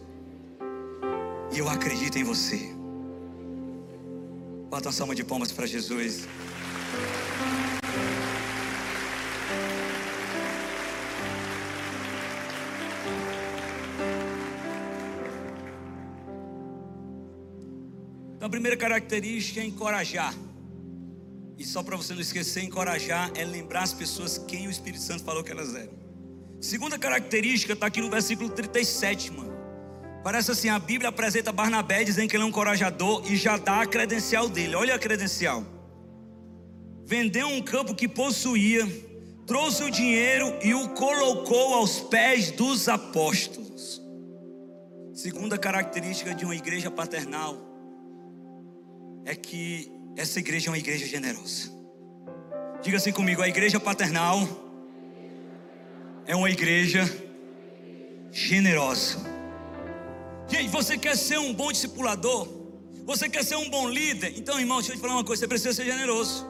[1.52, 2.74] e eu acredito em você.
[4.68, 6.28] Bota uma salva de palmas para Jesus.
[18.36, 20.34] Então, a primeira característica é encorajar.
[21.60, 25.22] E só para você não esquecer, encorajar é lembrar as pessoas quem o Espírito Santo
[25.22, 25.92] falou que elas eram.
[26.58, 29.52] Segunda característica está aqui no versículo 37, mano.
[30.24, 33.82] Parece assim: a Bíblia apresenta Barnabé dizendo que ele é um encorajador e já dá
[33.82, 34.74] a credencial dele.
[34.74, 35.62] Olha a credencial.
[37.04, 38.88] Vendeu um campo que possuía,
[39.46, 44.00] trouxe o dinheiro e o colocou aos pés dos apóstolos.
[45.12, 47.54] Segunda característica de uma igreja paternal
[49.26, 51.70] é que essa igreja é uma igreja generosa.
[52.82, 54.46] Diga assim comigo: a igreja paternal
[56.26, 57.04] é uma igreja
[58.30, 59.18] generosa.
[60.48, 62.48] Gente, você quer ser um bom discipulador?
[63.04, 64.34] Você quer ser um bom líder?
[64.36, 66.46] Então, irmão, deixa eu te falar uma coisa: você precisa ser generoso.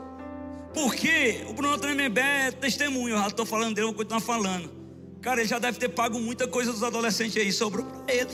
[0.73, 4.71] Porque o Bruno Tremembé é testemunho, eu já estou falando dele, vou continuar falando.
[5.21, 8.31] Cara, ele já deve ter pago muita coisa dos adolescentes aí, sobrou para ele.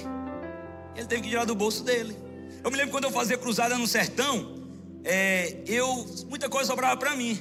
[0.95, 2.17] Ele teve que tirar do bolso dele.
[2.63, 4.66] Eu me lembro quando eu fazia cruzada no sertão,
[5.07, 7.39] é, eu muita coisa sobrava para mim.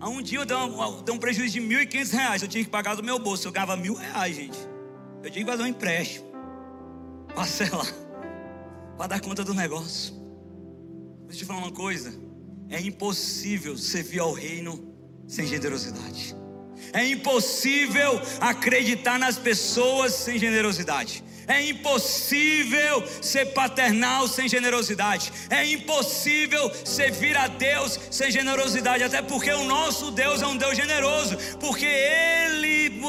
[0.00, 2.94] Um dia eu dei um, dei um prejuízo de R$ 1.500, eu tinha que pagar
[2.94, 3.48] do meu bolso.
[3.48, 4.56] Eu ganhava mil reais, gente.
[5.24, 6.26] Eu tinha que fazer um empréstimo,
[7.34, 7.92] parcelar,
[8.96, 10.14] para dar conta do negócio.
[11.26, 12.14] Deixa eu te falar uma coisa:
[12.70, 14.94] é impossível servir ao reino
[15.26, 16.36] sem generosidade.
[16.92, 21.24] É impossível acreditar nas pessoas sem generosidade.
[21.48, 25.32] É impossível ser paternal sem generosidade.
[25.48, 29.02] É impossível servir a Deus sem generosidade.
[29.02, 31.36] Até porque o nosso Deus é um Deus generoso.
[31.58, 32.68] Porque Ele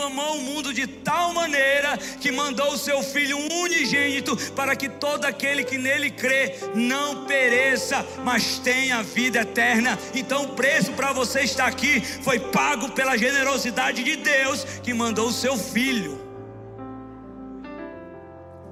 [0.10, 5.25] amou o mundo de tal maneira que mandou o seu Filho unigênito para que todo
[5.25, 9.97] aquele que nele crê não pereça, mas tenha vida eterna.
[10.13, 15.28] Então o preço para você estar aqui foi pago pela generosidade de Deus que mandou
[15.28, 16.29] o seu Filho.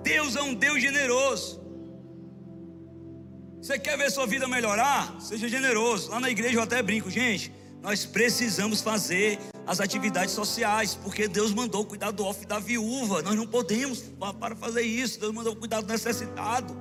[0.08, 1.62] Deus é um Deus generoso.
[3.62, 5.20] Você quer ver sua vida melhorar?
[5.20, 6.10] Seja generoso.
[6.10, 7.52] Lá na igreja eu até brinco, gente.
[7.82, 13.22] Nós precisamos fazer as atividades sociais, porque Deus mandou cuidar do off da viúva.
[13.22, 14.02] Nós não podemos
[14.40, 15.20] para fazer isso.
[15.20, 16.74] Deus mandou cuidar do necessitado.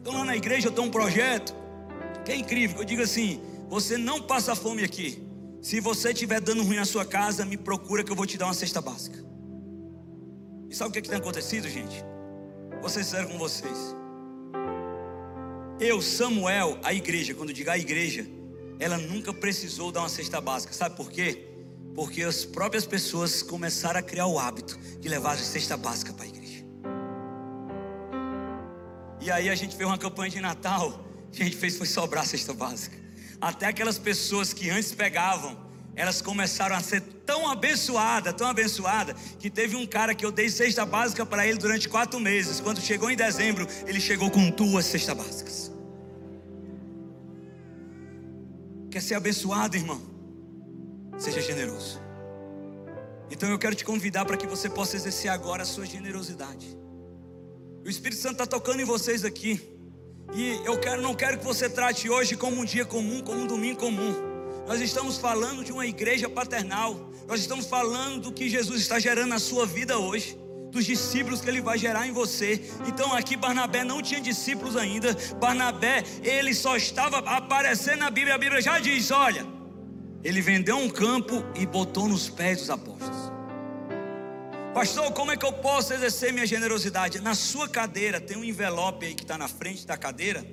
[0.00, 1.52] Então lá na igreja eu tenho um projeto
[2.24, 2.78] que é incrível.
[2.78, 5.26] Eu digo assim: você não passa fome aqui.
[5.60, 8.44] Se você estiver dando ruim na sua casa, me procura que eu vou te dar
[8.44, 9.18] uma cesta básica.
[10.70, 12.04] E sabe o que, é que tem acontecido, gente?
[12.80, 13.96] Vou ser sincero com vocês.
[15.80, 18.26] Eu, Samuel, a igreja, quando digo a igreja,
[18.80, 20.72] ela nunca precisou dar uma cesta básica.
[20.72, 21.46] Sabe por quê?
[21.94, 26.24] Porque as próprias pessoas começaram a criar o hábito de levar a cesta básica para
[26.24, 26.64] a igreja.
[29.20, 32.26] E aí a gente fez uma campanha de Natal, a gente fez foi sobrar a
[32.26, 32.96] cesta básica.
[33.40, 35.67] Até aquelas pessoas que antes pegavam
[35.98, 40.48] elas começaram a ser tão abençoadas, tão abençoadas, que teve um cara que eu dei
[40.48, 42.60] cesta básica para ele durante quatro meses.
[42.60, 45.72] Quando chegou em dezembro, ele chegou com duas cestas básicas.
[48.92, 50.00] Quer ser abençoado, irmão?
[51.18, 52.00] Seja generoso.
[53.28, 56.78] Então eu quero te convidar para que você possa exercer agora a sua generosidade.
[57.84, 59.60] O Espírito Santo está tocando em vocês aqui.
[60.32, 63.46] E eu quero, não quero que você trate hoje como um dia comum, como um
[63.48, 64.27] domingo comum.
[64.68, 67.10] Nós estamos falando de uma igreja paternal.
[67.26, 70.38] Nós estamos falando do que Jesus está gerando na sua vida hoje
[70.70, 72.70] dos discípulos que ele vai gerar em você.
[72.86, 75.16] Então aqui Barnabé não tinha discípulos ainda.
[75.40, 78.34] Barnabé, ele só estava aparecendo na Bíblia.
[78.34, 79.46] A Bíblia já diz: olha,
[80.22, 83.32] ele vendeu um campo e botou nos pés dos apóstolos.
[84.74, 87.22] Pastor, como é que eu posso exercer minha generosidade?
[87.22, 90.44] Na sua cadeira tem um envelope aí que está na frente da cadeira.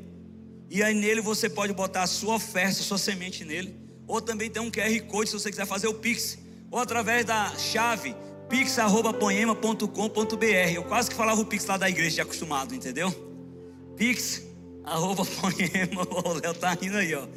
[0.70, 3.85] E aí nele você pode botar a sua oferta, a sua semente nele.
[4.08, 6.38] Ou também tem um QR Code se você quiser fazer o Pix.
[6.72, 8.16] Ou através da chave
[8.50, 10.74] pix.poema.com.br.
[10.74, 13.12] Eu quase que falava o Pix lá da igreja de acostumado, entendeu?
[13.96, 16.08] Pix.poema.
[16.10, 17.28] O Léo tá rindo aí, ó.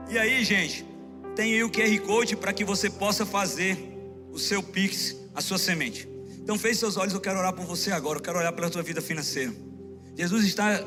[0.09, 0.85] E aí, gente,
[1.41, 3.99] tem aí o QR Code para que você possa fazer
[4.31, 6.07] o seu Pix, a sua semente.
[6.39, 8.83] Então feche seus olhos, eu quero orar por você agora, eu quero orar pela tua
[8.83, 9.51] vida financeira.
[10.15, 10.85] Jesus está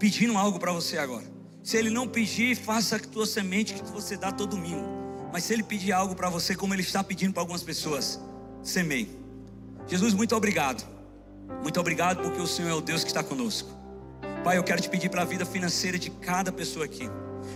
[0.00, 1.24] pedindo algo para você agora.
[1.62, 4.84] Se ele não pedir, faça a tua semente que você dá todo domingo.
[5.32, 8.18] Mas se ele pedir algo para você, como ele está pedindo para algumas pessoas,
[8.60, 9.08] semeie.
[9.86, 10.84] Jesus, muito obrigado.
[11.62, 13.70] Muito obrigado porque o Senhor é o Deus que está conosco.
[14.42, 17.08] Pai, eu quero te pedir para a vida financeira de cada pessoa aqui.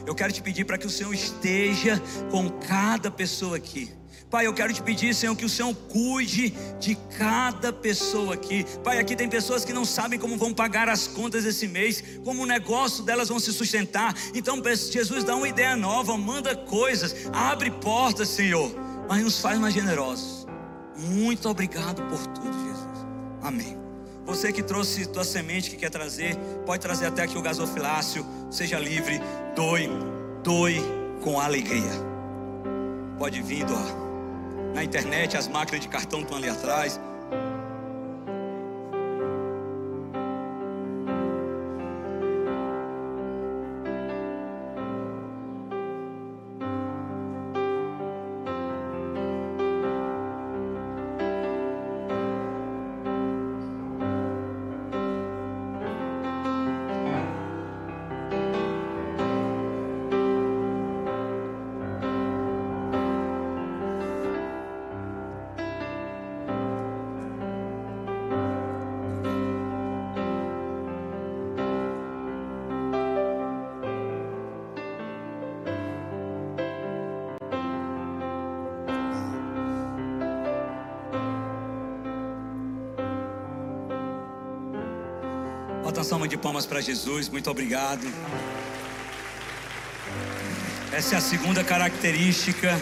[0.07, 3.91] Eu quero te pedir para que o Senhor esteja com cada pessoa aqui.
[4.31, 8.67] Pai, eu quero te pedir, Senhor, que o Senhor cuide de cada pessoa aqui.
[8.83, 12.43] Pai, aqui tem pessoas que não sabem como vão pagar as contas esse mês, como
[12.43, 14.15] o negócio delas vão se sustentar.
[14.35, 18.75] Então, Jesus dá uma ideia nova, manda coisas, abre portas, Senhor,
[19.09, 20.47] mas nos faz mais generosos.
[20.97, 23.07] Muito obrigado por tudo, Jesus.
[23.43, 23.86] Amém.
[24.27, 26.37] Você que trouxe tua semente que quer trazer,
[26.67, 28.27] pode trazer até aqui o gasofilácio.
[28.51, 29.21] Seja livre,
[29.55, 29.89] doe,
[30.43, 30.83] doe
[31.23, 31.93] com alegria.
[33.19, 34.07] Pode vir, doar
[34.77, 37.01] na internet, as máquinas de cartão estão ali atrás.
[86.37, 88.07] De palmas para Jesus, muito obrigado.
[90.93, 92.79] Essa é a segunda característica.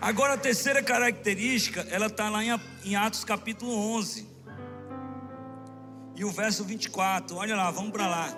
[0.00, 2.42] Agora a terceira característica, ela está lá
[2.84, 4.28] em Atos capítulo 11.
[6.14, 8.28] E o verso 24, olha lá, vamos para lá.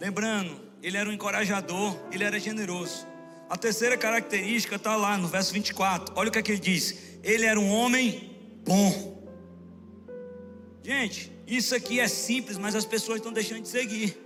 [0.00, 3.06] Lembrando, ele era um encorajador, ele era generoso.
[3.48, 6.14] A terceira característica está lá no verso 24.
[6.16, 9.24] Olha o que, é que ele diz: ele era um homem bom.
[10.82, 14.16] Gente, isso aqui é simples, mas as pessoas estão deixando de seguir.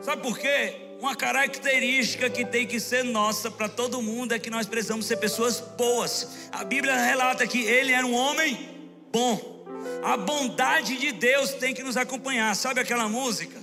[0.00, 0.74] Sabe por quê?
[1.00, 5.16] Uma característica que tem que ser nossa para todo mundo é que nós precisamos ser
[5.16, 6.48] pessoas boas.
[6.52, 8.68] A Bíblia relata que ele era um homem
[9.12, 9.64] bom.
[10.04, 12.54] A bondade de Deus tem que nos acompanhar.
[12.54, 13.58] Sabe aquela música?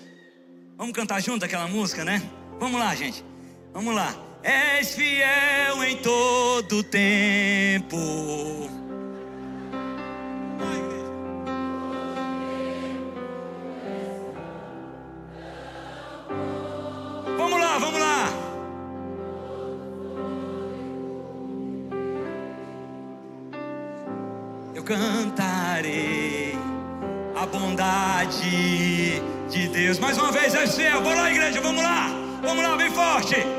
[0.78, 2.21] Vamos cantar junto aquela música, né?
[2.59, 3.23] Vamos lá, gente.
[3.73, 4.15] Vamos lá.
[4.43, 8.80] És fiel em todo tempo
[17.78, 18.30] vamos lá.
[24.74, 26.57] Eu cantarei
[27.36, 29.99] a bondade de Deus.
[29.99, 31.01] Mais uma vez, é fiel.
[31.01, 32.07] Bora lá, igreja, vamos lá.
[32.41, 33.59] Vamos lá, bem forte.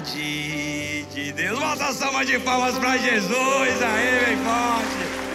[0.00, 1.58] De Deus.
[1.58, 5.26] Bota salva de palmas para Jesus aí, bem forte.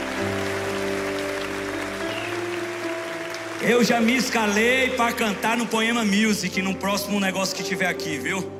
[3.64, 8.18] Eu já me escalei para cantar no Poema Music, no próximo negócio que tiver aqui,
[8.18, 8.52] viu?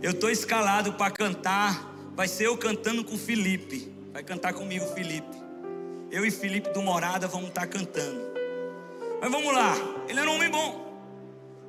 [0.00, 1.90] Eu tô escalado para cantar.
[2.14, 3.92] Vai ser eu cantando com o Felipe.
[4.12, 5.36] Vai cantar comigo, Felipe.
[6.10, 8.20] Eu e Felipe do Morada vamos estar tá cantando.
[9.20, 9.74] Mas vamos lá.
[10.08, 10.81] Ele era um homem bom.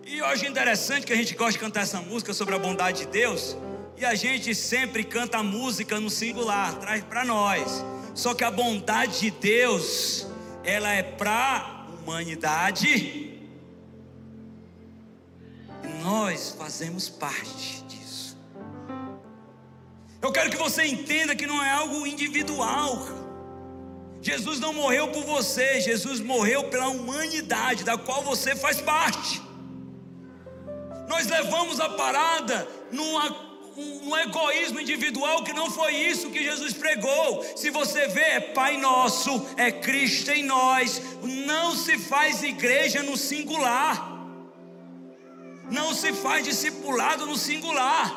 [0.05, 2.99] E eu acho interessante que a gente gosta de cantar essa música sobre a bondade
[2.99, 3.55] de Deus.
[3.97, 7.83] E a gente sempre canta a música no singular, traz para nós.
[8.13, 10.27] Só que a bondade de Deus,
[10.63, 12.87] ela é para humanidade.
[15.83, 18.37] E nós fazemos parte disso.
[20.21, 23.07] Eu quero que você entenda que não é algo individual.
[24.21, 29.52] Jesus não morreu por você, Jesus morreu pela humanidade da qual você faz parte.
[31.07, 37.43] Nós levamos a parada numa um, egoísmo individual que não foi isso que Jesus pregou.
[37.55, 41.01] Se você vê, é Pai Nosso, é Cristo em nós.
[41.23, 44.11] Não se faz igreja no singular.
[45.71, 48.13] Não se faz discipulado no singular.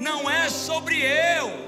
[0.00, 1.66] Não é sobre eu.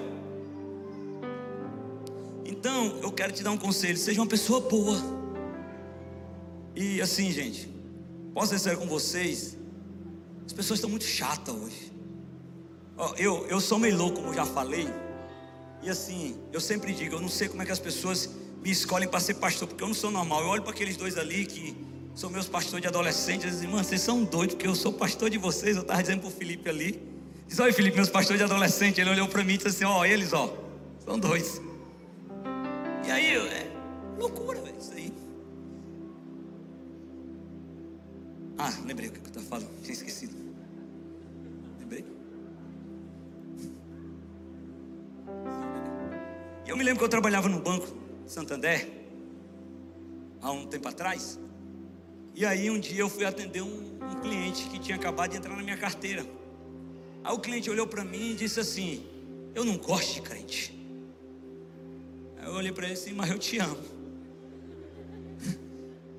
[2.44, 4.98] Então, eu quero te dar um conselho: seja uma pessoa boa.
[6.74, 7.68] E assim, gente,
[8.32, 9.57] posso ser com vocês?
[10.48, 11.92] As pessoas estão muito chatas hoje.
[12.96, 14.88] Oh, eu, eu sou meio louco, como já falei.
[15.82, 18.30] E assim, eu sempre digo, eu não sei como é que as pessoas
[18.62, 20.40] me escolhem para ser pastor, porque eu não sou normal.
[20.40, 21.76] Eu olho para aqueles dois ali que
[22.14, 25.28] são meus pastores de adolescentes, e dizem, mano, vocês são doidos, porque eu sou pastor
[25.28, 25.76] de vocês.
[25.76, 26.98] Eu estava dizendo para o Felipe ali.
[27.46, 29.02] Diz, olha, Felipe, meus pastores de adolescente.
[29.02, 30.50] Ele olhou para mim e disse assim: ó, eles, ó,
[31.04, 31.60] são dois.
[33.06, 33.70] E aí, é
[34.18, 35.12] loucura, velho, isso aí.
[38.58, 40.48] Ah, lembrei o que eu estava falando, tinha esquecido.
[46.66, 47.88] Eu me lembro que eu trabalhava no Banco
[48.26, 48.86] Santander,
[50.42, 51.38] há um tempo atrás.
[52.34, 55.56] E aí um dia eu fui atender um, um cliente que tinha acabado de entrar
[55.56, 56.26] na minha carteira.
[57.24, 59.02] Aí o cliente olhou para mim e disse assim:
[59.54, 60.78] Eu não gosto de crente.
[62.36, 63.97] Aí eu olhei para ele assim, mas eu te amo.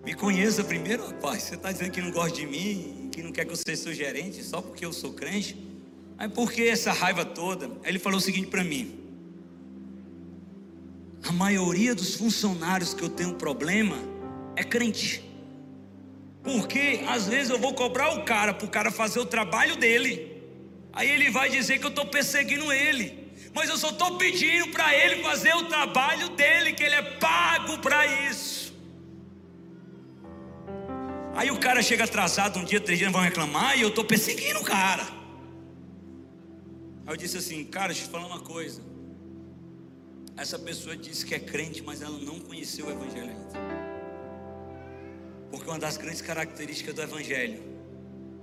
[0.10, 1.44] Me conheça primeiro, rapaz.
[1.44, 3.94] Você está dizendo que não gosta de mim, que não quer que eu seja seu
[3.94, 5.56] gerente só porque eu sou crente?
[6.18, 7.68] Aí por que essa raiva toda?
[7.84, 9.00] Aí ele falou o seguinte para mim:
[11.22, 13.98] a maioria dos funcionários que eu tenho problema
[14.56, 15.24] é crente.
[16.42, 20.42] Porque às vezes eu vou cobrar o cara para o cara fazer o trabalho dele.
[20.92, 23.32] Aí ele vai dizer que eu estou perseguindo ele.
[23.54, 27.78] Mas eu só estou pedindo para ele fazer o trabalho dele, que ele é pago
[27.78, 28.59] para isso.
[31.40, 34.60] Aí o cara chega atrasado um dia, três dias, vão reclamar e eu estou perseguindo
[34.60, 35.04] o cara.
[37.08, 38.82] Aí eu disse assim, cara, deixa eu te falar uma coisa.
[40.36, 43.58] Essa pessoa disse que é crente, mas ela não conheceu o Evangelho ainda.
[45.50, 47.64] Porque uma das grandes características do Evangelho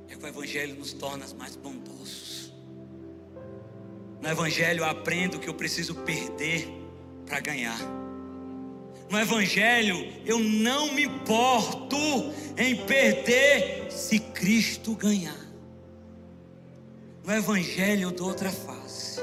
[0.09, 2.51] é que o Evangelho nos torna mais bondosos.
[4.23, 6.67] No Evangelho eu aprendo que eu preciso perder
[7.27, 7.79] para ganhar.
[9.09, 11.97] No Evangelho eu não me importo
[12.57, 15.47] em perder se Cristo ganhar.
[17.25, 19.21] No Evangelho eu dou outra face.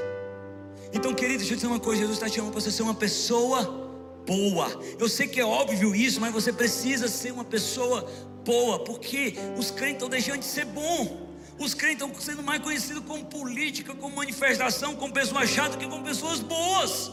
[0.92, 2.94] Então, querido, deixa eu dizer uma coisa: Jesus está te chamando para você ser uma
[2.94, 3.84] pessoa
[4.26, 4.80] boa.
[4.98, 8.08] Eu sei que é óbvio isso, mas você precisa ser uma pessoa
[8.44, 11.24] boa, porque os crentes estão deixando de ser bom.
[11.58, 16.04] Os crentes estão sendo mais conhecidos como política, como manifestação, como pessoas chatas que como
[16.04, 17.10] pessoas boas.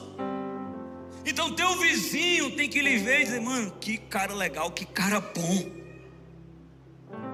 [1.26, 5.20] Então teu vizinho tem que lhe ver e dizer, mano, que cara legal, que cara
[5.20, 5.72] bom.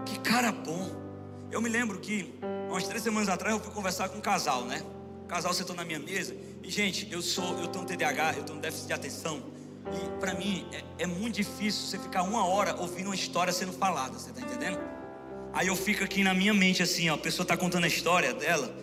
[0.06, 0.96] Que cara bom.
[1.52, 2.34] Eu me lembro que
[2.70, 4.84] umas três semanas atrás eu fui conversar com um casal, né?
[5.24, 6.36] O casal sentou na minha mesa.
[6.62, 9.42] E, gente, eu sou, eu tenho TDAH, eu tenho um déficit de atenção.
[9.94, 13.72] E para mim é, é, muito difícil você ficar uma hora ouvindo uma história sendo
[13.72, 14.80] falada, você tá entendendo?
[15.54, 18.34] Aí eu fico aqui na minha mente assim, ó, a pessoa tá contando a história
[18.34, 18.74] dela,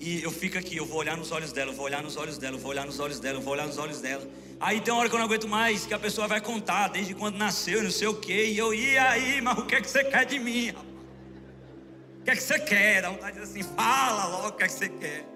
[0.00, 2.38] e eu fico aqui, eu vou olhar nos olhos dela, eu vou olhar nos olhos
[2.38, 4.26] dela, eu vou olhar nos olhos dela, eu vou olhar nos olhos dela.
[4.58, 7.14] Aí tem uma hora que eu não aguento mais, que a pessoa vai contar desde
[7.14, 9.90] quando nasceu, não sei o quê, e eu, e aí, mas o que é que
[9.90, 10.86] você quer de mim, rapaz?
[12.20, 13.02] O que é que você quer?
[13.02, 15.26] Dá vontade de dizer assim, fala logo o que é que você quer.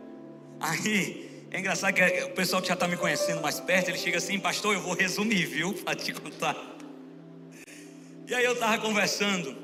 [0.61, 4.17] Aí, é engraçado que o pessoal que já está me conhecendo mais perto, ele chega
[4.17, 6.57] assim, pastor, eu vou resumir, viu, para te contar.
[8.27, 9.55] E aí eu estava conversando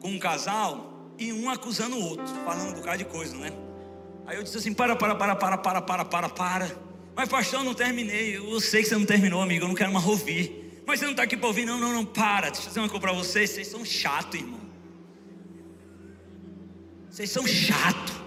[0.00, 3.63] com um casal e um acusando o outro, falando um bocado de coisa, né?
[4.26, 6.76] Aí eu disse assim: para, para, para, para, para, para, para, para.
[7.16, 8.36] Mas, pastor, eu não terminei.
[8.36, 9.64] Eu sei que você não terminou, amigo.
[9.64, 10.82] Eu não quero mais ouvir.
[10.86, 11.64] Mas você não está aqui para ouvir?
[11.64, 12.50] Não, não, não, para.
[12.50, 14.60] Deixa eu dizer uma coisa para vocês: vocês são chato, irmão.
[17.10, 18.24] Vocês são chato.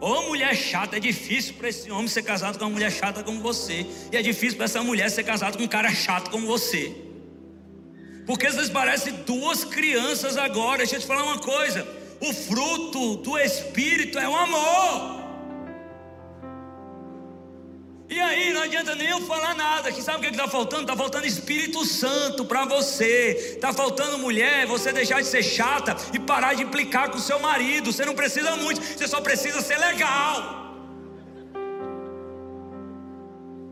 [0.00, 3.40] Ô mulher chata, é difícil para esse homem ser casado com uma mulher chata como
[3.40, 3.84] você.
[4.12, 6.94] E é difícil para essa mulher ser casada com um cara chato como você.
[8.24, 10.78] Porque vocês parecem duas crianças agora.
[10.78, 11.86] Deixa eu te falar uma coisa
[12.20, 15.18] o fruto do Espírito é o amor.
[18.10, 20.82] E aí não adianta nem eu falar nada, que sabe o que está faltando?
[20.82, 23.54] Está faltando Espírito Santo para você.
[23.56, 27.38] Está faltando mulher, você deixar de ser chata e parar de implicar com o seu
[27.38, 27.92] marido.
[27.92, 30.74] Você não precisa muito, você só precisa ser legal.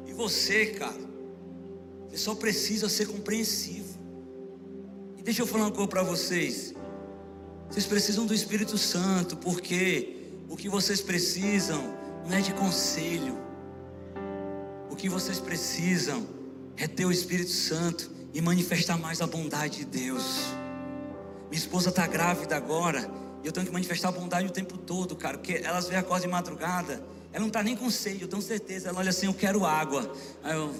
[0.06, 1.06] E você, cara,
[2.06, 3.98] você só precisa ser compreensivo.
[5.16, 6.75] E deixa eu falar uma coisa para vocês.
[7.68, 11.94] Vocês precisam do Espírito Santo, porque o que vocês precisam
[12.26, 13.36] não é de conselho.
[14.90, 16.26] O que vocês precisam
[16.76, 20.46] é ter o Espírito Santo e manifestar mais a bondade de Deus.
[21.50, 23.10] Minha esposa está grávida agora
[23.42, 26.18] e eu tenho que manifestar a bondade o tempo todo, cara, porque elas vêm a
[26.18, 27.02] de madrugada,
[27.32, 28.88] ela não está nem com sede, eu tenho certeza.
[28.88, 30.10] Ela olha assim: Eu quero água.
[30.42, 30.74] Aí eu.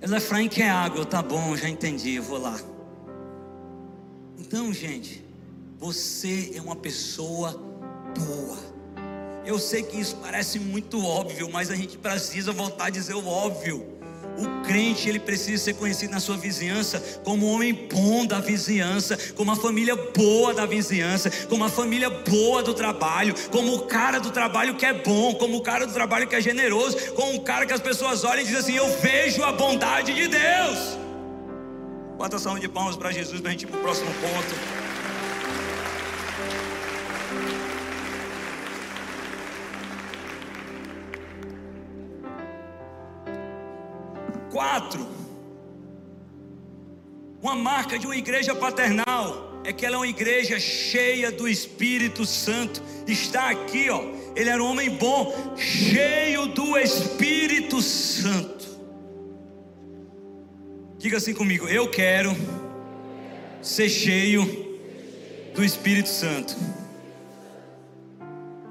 [0.00, 2.58] Ela é Frank quer água, eu, tá bom, já entendi, eu vou lá.
[4.52, 5.24] Então, gente,
[5.78, 7.52] você é uma pessoa
[8.18, 8.58] boa.
[9.46, 13.24] Eu sei que isso parece muito óbvio, mas a gente precisa voltar a dizer o
[13.28, 13.86] óbvio.
[14.36, 19.16] O crente ele precisa ser conhecido na sua vizinhança como um homem bom da vizinhança,
[19.36, 24.18] como uma família boa da vizinhança, como uma família boa do trabalho, como o cara
[24.18, 27.42] do trabalho que é bom, como o cara do trabalho que é generoso, como o
[27.42, 30.98] cara que as pessoas olham e dizem assim: Eu vejo a bondade de Deus.
[32.20, 34.54] Bota ação de palmas para Jesus para a gente ir para o próximo ponto.
[44.50, 45.08] Quatro,
[47.40, 52.26] uma marca de uma igreja paternal é que ela é uma igreja cheia do Espírito
[52.26, 52.82] Santo.
[53.06, 54.02] Está aqui, ó.
[54.36, 58.59] Ele era um homem bom, cheio do Espírito Santo.
[61.00, 62.36] Diga assim comigo: Eu quero
[63.62, 64.44] ser cheio
[65.54, 66.54] do Espírito Santo.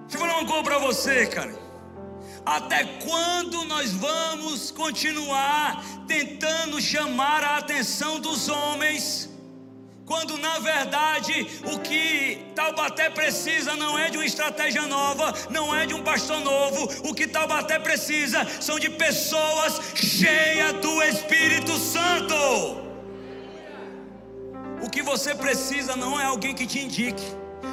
[0.01, 1.57] Deixa eu falar uma coisa para você, cara.
[2.45, 9.28] Até quando nós vamos continuar tentando chamar a atenção dos homens?
[10.09, 15.85] Quando na verdade o que Taubaté precisa não é de uma estratégia nova, não é
[15.85, 22.33] de um pastor novo, o que Taubaté precisa são de pessoas cheias do Espírito Santo.
[24.81, 27.27] O que você precisa não é alguém que te indique.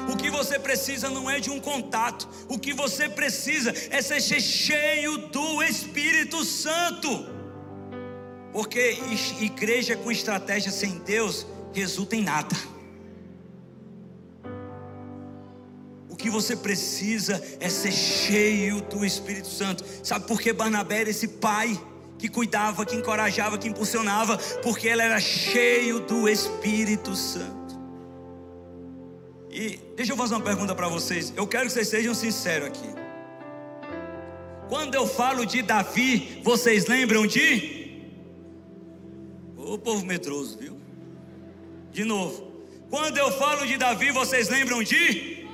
[0.07, 4.21] O que você precisa não é de um contato, o que você precisa é ser
[4.21, 7.25] cheio do Espírito Santo.
[8.53, 8.95] Porque
[9.41, 11.47] igreja com estratégia sem Deus
[11.79, 12.55] resulta em nada.
[16.09, 19.83] O que você precisa é ser cheio do Espírito Santo.
[20.03, 21.79] Sabe por que Barnabé era esse pai
[22.17, 24.37] que cuidava, que encorajava, que impulsionava?
[24.63, 27.57] Porque ele era cheio do Espírito Santo.
[29.51, 31.33] E deixa eu fazer uma pergunta para vocês.
[31.35, 32.89] Eu quero que vocês sejam sinceros aqui.
[34.69, 38.01] Quando eu falo de Davi, vocês lembram de?
[39.55, 40.76] Ô povo medroso, viu?
[41.97, 42.53] De novo.
[42.91, 45.47] Quando eu falo de Davi, vocês lembram de?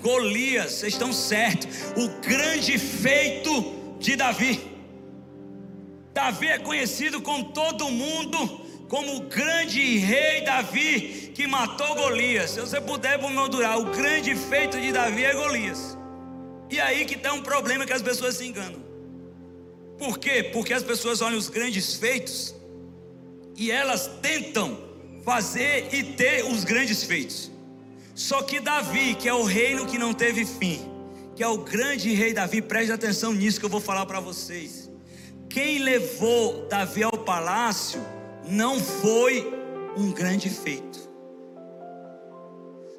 [0.00, 1.66] Golias, vocês estão certos.
[1.96, 3.50] O grande feito
[3.98, 4.60] de Davi.
[6.14, 12.52] Davi é conhecido com todo mundo como o grande rei Davi que matou Golias.
[12.52, 15.98] Se você puder moldurar, o grande feito de Davi é Golias.
[16.70, 18.84] E aí que está um problema que as pessoas se enganam.
[19.98, 20.44] Por quê?
[20.44, 22.54] Porque as pessoas olham os grandes feitos
[23.56, 24.89] e elas tentam
[25.24, 27.50] fazer e ter os grandes feitos.
[28.14, 30.80] Só que Davi, que é o reino que não teve fim,
[31.34, 34.90] que é o grande rei Davi, preste atenção nisso que eu vou falar para vocês.
[35.48, 38.00] Quem levou Davi ao palácio
[38.46, 39.52] não foi
[39.96, 41.08] um grande feito.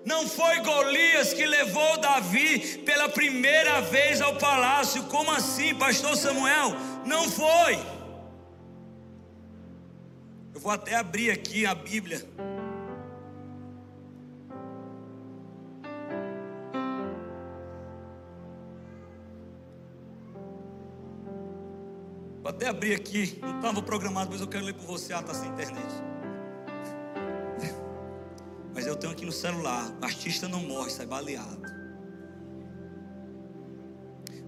[0.03, 5.03] Não foi Golias que levou Davi pela primeira vez ao palácio.
[5.03, 6.75] Como assim, pastor Samuel?
[7.05, 7.79] Não foi.
[10.61, 12.23] Eu vou até abrir aqui a Bíblia.
[22.43, 25.33] Vou até abrir aqui, não estava programado, mas eu quero ler por você, ah, está
[25.33, 25.81] sem internet.
[28.71, 31.59] Mas eu tenho aqui no celular, artista não morre, sai baleado.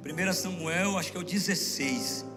[0.05, 2.32] 1 Samuel, acho que é o 16.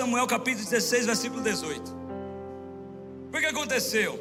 [0.00, 1.94] Samuel capítulo 16, versículo 18.
[3.28, 4.18] O que aconteceu?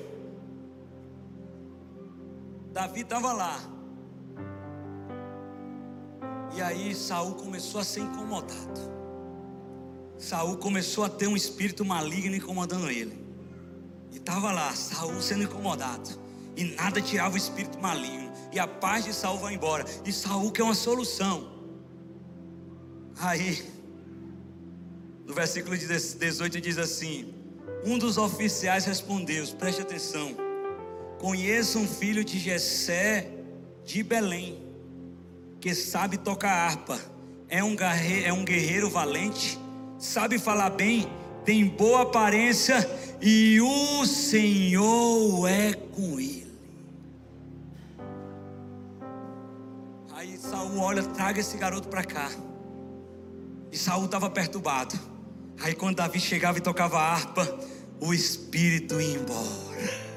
[2.73, 3.61] Davi estava lá.
[6.53, 8.81] E aí Saul começou a ser incomodado.
[10.17, 13.17] Saul começou a ter um espírito maligno incomodando ele.
[14.11, 16.09] E estava lá, Saul sendo incomodado.
[16.57, 18.29] E nada tirava o espírito maligno.
[18.51, 19.85] E a paz de Saul vai embora.
[20.03, 21.49] E Saul quer uma solução.
[23.17, 23.78] Aí,
[25.29, 27.31] no versículo 18 diz assim:
[27.85, 30.35] Um dos oficiais respondeu, preste atenção.
[31.19, 33.29] Conheço um filho de Jessé
[33.85, 34.59] de Belém,
[35.61, 36.99] que sabe tocar harpa,
[37.47, 39.59] é um, guerreiro, é um guerreiro valente,
[39.99, 41.07] sabe falar bem
[41.45, 42.75] tem boa aparência
[43.21, 46.47] e o Senhor é com ele.
[50.11, 52.29] Aí Saul olha, traga esse garoto para cá.
[53.71, 55.18] E Saul estava perturbado.
[55.61, 57.59] Aí quando Davi chegava e tocava a harpa,
[57.99, 60.09] o espírito ia embora.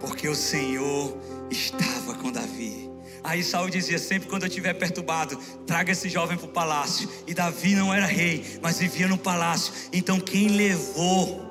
[0.00, 1.16] Porque o Senhor
[1.50, 2.90] estava com Davi.
[3.22, 7.08] Aí Saul dizia: sempre quando eu estiver perturbado, traga esse jovem para o palácio.
[7.26, 9.72] E Davi não era rei, mas vivia no palácio.
[9.92, 11.44] Então quem levou,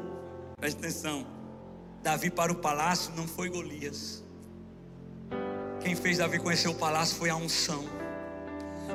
[0.58, 1.26] preste atenção,
[2.04, 4.24] Davi para o palácio não foi Golias.
[5.80, 7.86] Quem fez Davi conhecer o palácio foi a unção.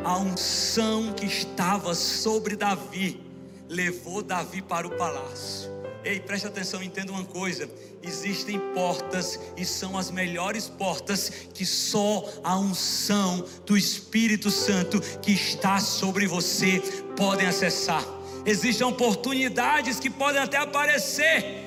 [0.04, 3.29] A unção que estava sobre Davi
[3.70, 5.70] levou Davi para o palácio.
[6.04, 7.70] Ei, preste atenção, entenda uma coisa:
[8.02, 15.32] existem portas e são as melhores portas que só a unção do Espírito Santo que
[15.32, 16.80] está sobre você
[17.16, 18.04] podem acessar.
[18.44, 21.62] Existem oportunidades que podem até aparecer,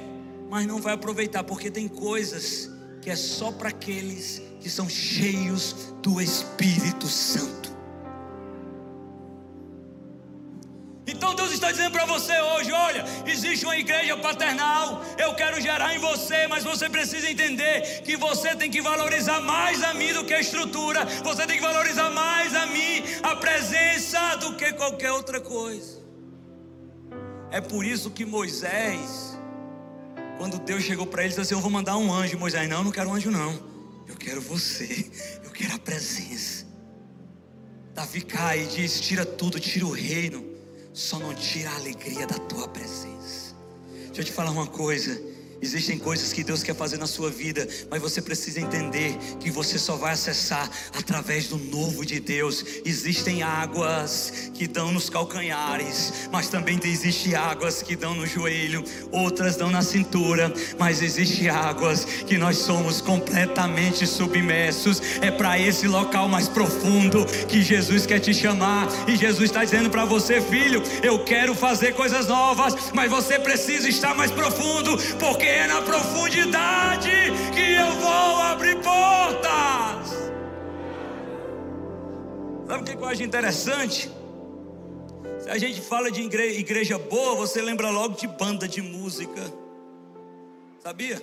[0.50, 2.70] mas não vai aproveitar porque tem coisas
[3.02, 7.73] que é só para aqueles que são cheios do Espírito Santo.
[11.44, 16.00] Deus está dizendo para você hoje: olha, existe uma igreja paternal, eu quero gerar em
[16.00, 20.34] você, mas você precisa entender que você tem que valorizar mais a mim do que
[20.34, 25.42] a estrutura, você tem que valorizar mais a mim, a presença, do que qualquer outra
[25.42, 26.02] coisa.
[27.52, 29.38] É por isso que Moisés,
[30.38, 32.40] quando Deus chegou para ele, disse assim: Eu vou mandar um anjo.
[32.40, 33.52] Moisés, não, eu não quero um anjo, não,
[34.08, 35.12] eu quero você,
[35.44, 36.66] eu quero a presença.
[37.94, 40.53] Davi cai e diz: Tira tudo, tira o reino
[40.94, 43.56] só não tira a alegria da tua presença.
[44.06, 45.33] Deixa eu te falar uma coisa.
[45.64, 49.80] Existem coisas que Deus quer fazer na sua vida, mas você precisa entender que você
[49.80, 52.66] só vai acessar através do novo de Deus.
[52.84, 59.56] Existem águas que dão nos calcanhares, mas também existem águas que dão no joelho, outras
[59.56, 65.02] dão na cintura, mas existem águas que nós somos completamente submersos.
[65.22, 69.90] É para esse local mais profundo que Jesus quer te chamar, e Jesus está dizendo
[69.90, 75.53] para você, filho, eu quero fazer coisas novas, mas você precisa estar mais profundo, porque
[75.68, 77.10] na profundidade
[77.54, 80.32] que eu vou abrir portas.
[82.68, 84.10] Sabe o que eu acho interessante?
[85.40, 89.42] Se a gente fala de igreja, igreja boa, você lembra logo de banda de música.
[90.82, 91.22] Sabia?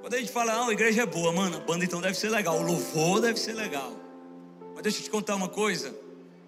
[0.00, 2.30] Quando a gente fala, ah, a igreja é boa, mano, a banda então deve ser
[2.30, 3.92] legal, o louvor deve ser legal.
[4.74, 5.94] Mas deixa eu te contar uma coisa,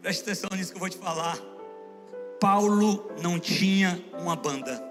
[0.00, 1.38] preste atenção nisso que eu vou te falar.
[2.40, 4.89] Paulo não tinha uma banda.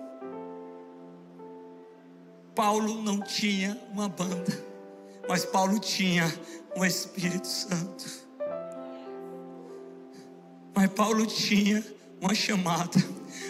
[2.56, 4.66] Paulo não tinha uma banda,
[5.28, 6.32] mas Paulo tinha
[6.76, 8.28] o Espírito Santo.
[10.76, 11.84] Mas Paulo tinha
[12.22, 13.04] uma chamada,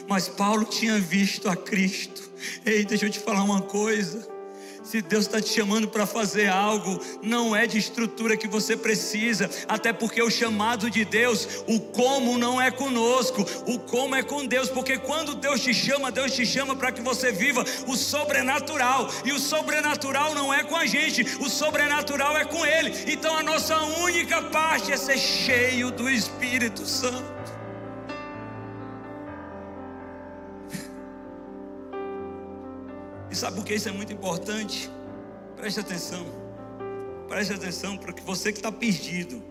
[0.07, 2.29] mas Paulo tinha visto a Cristo.
[2.65, 4.38] Ei, deixa eu te falar uma coisa.
[4.89, 9.47] Se Deus está te chamando para fazer algo, não é de estrutura que você precisa,
[9.67, 14.47] até porque o chamado de Deus, o como não é conosco, o como é com
[14.47, 19.07] Deus, porque quando Deus te chama, Deus te chama para que você viva o sobrenatural,
[19.23, 22.91] e o sobrenatural não é com a gente, o sobrenatural é com Ele.
[23.13, 27.38] Então a nossa única parte é ser cheio do Espírito Santo.
[33.39, 34.91] Sabe por que isso é muito importante?
[35.55, 36.25] Preste atenção.
[37.27, 39.41] Preste atenção para que você que está perdido.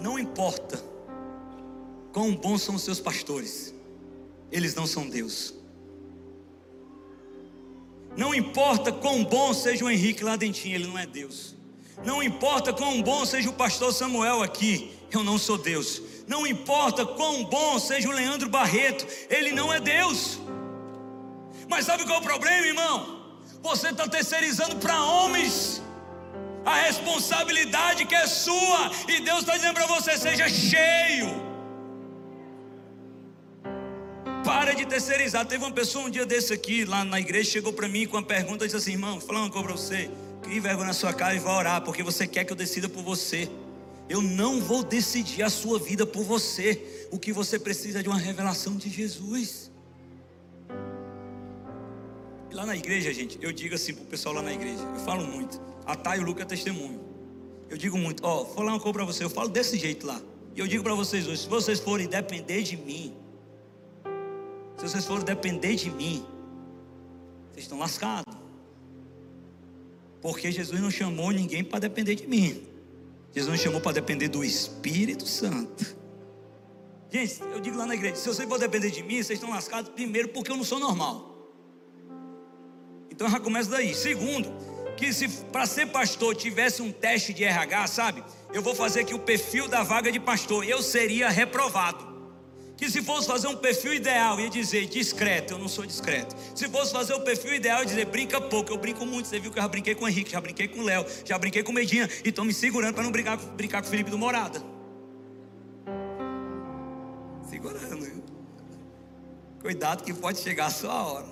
[0.00, 0.82] Não importa
[2.10, 3.74] quão bons são os seus pastores,
[4.50, 5.54] eles não são Deus.
[8.16, 11.54] Não importa quão bom seja o Henrique lá ele não é Deus.
[12.02, 16.02] Não importa quão bom seja o pastor Samuel aqui, eu não sou Deus.
[16.32, 20.38] Não importa quão bom seja o Leandro Barreto, ele não é Deus.
[21.68, 22.96] Mas sabe qual é o problema, irmão?
[23.60, 25.82] Você está terceirizando para homens
[26.64, 31.28] a responsabilidade que é sua, e Deus está dizendo para você: seja cheio.
[34.44, 35.44] Para de terceirizar.
[35.46, 38.22] Teve uma pessoa um dia desse aqui, lá na igreja, chegou para mim com uma
[38.22, 40.10] pergunta: disse assim, irmão, vou falar uma coisa para você.
[40.42, 43.02] Crie vergonha na sua cara e vá orar, porque você quer que eu decida por
[43.02, 43.50] você.
[44.10, 47.06] Eu não vou decidir a sua vida por você.
[47.12, 49.70] O que você precisa é de uma revelação de Jesus.
[52.50, 55.24] E lá na igreja, gente, eu digo assim pro pessoal lá na igreja, eu falo
[55.24, 55.62] muito.
[55.86, 57.00] A Thay e o Luca é testemunho.
[57.68, 60.20] Eu digo muito, ó, vou falar uma coisa para você, eu falo desse jeito lá.
[60.56, 63.14] E eu digo para vocês hoje, se vocês forem depender de mim,
[64.76, 66.26] se vocês forem depender de mim,
[67.52, 68.34] vocês estão lascados.
[70.20, 72.69] Porque Jesus não chamou ninguém para depender de mim.
[73.32, 75.96] Jesus nos chamou para depender do Espírito Santo.
[77.10, 79.90] Gente, eu digo lá na igreja: se vocês for depender de mim, vocês estão lascados,
[79.92, 81.28] primeiro, porque eu não sou normal.
[83.10, 83.94] Então já começa daí.
[83.94, 84.48] Segundo,
[84.96, 88.24] que se para ser pastor tivesse um teste de RH, sabe?
[88.52, 92.09] Eu vou fazer aqui o perfil da vaga de pastor, eu seria reprovado
[92.80, 96.34] que se fosse fazer um perfil ideal, ia dizer discreto, eu não sou discreto.
[96.54, 99.28] Se fosse fazer o perfil ideal, ia dizer brinca pouco, eu brinco muito.
[99.28, 101.36] Você viu que eu já brinquei com o Henrique, já brinquei com o Léo, já
[101.36, 104.10] brinquei com o Medinha, e estou me segurando para não brincar, brincar com o Felipe
[104.10, 104.62] do Morada.
[107.50, 108.24] Segurando, viu?
[109.60, 111.26] Cuidado que pode chegar a sua hora.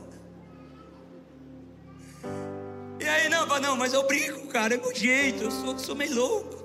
[3.01, 6.15] E aí, não, não, mas eu brinco, cara, é meu jeito, eu sou, sou meio
[6.15, 6.58] louco.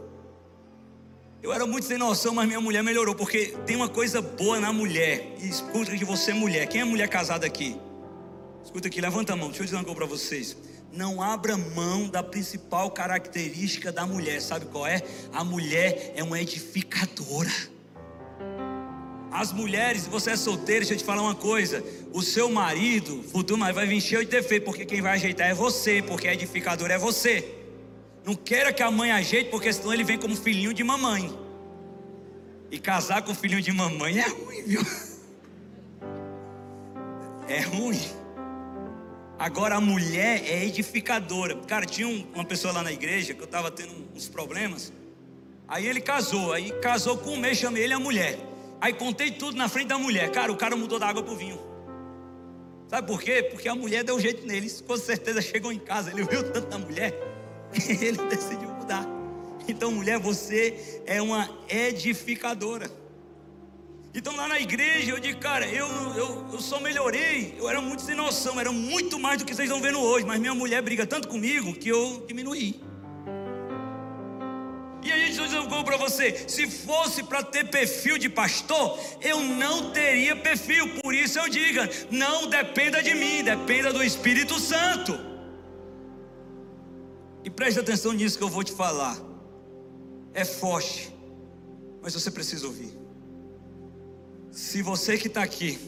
[1.43, 4.71] Eu era muito sem noção, mas minha mulher melhorou, porque tem uma coisa boa na
[4.71, 5.35] mulher.
[5.41, 6.67] E escuta que você é mulher.
[6.67, 7.75] Quem é mulher casada aqui?
[8.63, 9.49] Escuta aqui, levanta a mão.
[9.49, 10.55] Deixa eu dizer uma coisa para vocês.
[10.89, 14.41] Não abra mão da principal característica da mulher.
[14.41, 15.01] Sabe qual é?
[15.33, 17.51] A mulher é uma edificadora.
[19.29, 21.83] As mulheres, você é solteiro, deixa eu te falar uma coisa:
[22.13, 26.01] o seu marido, futuro vai vir cheio de defeito, porque quem vai ajeitar é você,
[26.01, 27.62] porque a edificadora é você.
[28.25, 31.37] Não queira que a mãe ajeite, porque senão ele vem como filhinho de mamãe.
[32.71, 34.81] E casar com filhinho de mamãe é ruim, viu?
[37.47, 38.01] É ruim.
[39.37, 41.55] Agora a mulher é edificadora.
[41.67, 44.93] Cara, tinha uma pessoa lá na igreja que eu estava tendo uns problemas.
[45.67, 48.39] Aí ele casou, aí casou com um mês, chamei ele a mulher.
[48.79, 50.31] Aí contei tudo na frente da mulher.
[50.31, 51.59] Cara, o cara mudou da água pro vinho.
[52.87, 53.43] Sabe por quê?
[53.43, 54.81] Porque a mulher deu jeito neles.
[54.81, 57.32] Com certeza chegou em casa, ele viu tanto da mulher.
[58.01, 59.05] ele decidiu mudar.
[59.67, 62.89] Então, mulher, você é uma edificadora.
[64.15, 67.55] Então, lá na igreja, eu digo, cara, eu, eu, eu só melhorei.
[67.57, 70.25] Eu era muito sem noção, era muito mais do que vocês estão vendo hoje.
[70.25, 72.79] Mas minha mulher briga tanto comigo que eu diminuí.
[75.01, 75.33] E a gente
[75.73, 80.87] algo para você: se fosse para ter perfil de pastor, eu não teria perfil.
[81.01, 85.32] Por isso eu digo: não dependa de mim, dependa do Espírito Santo.
[87.43, 89.17] E preste atenção nisso que eu vou te falar.
[90.33, 91.13] É forte,
[92.01, 92.97] mas você precisa ouvir.
[94.51, 95.79] Se você que está aqui,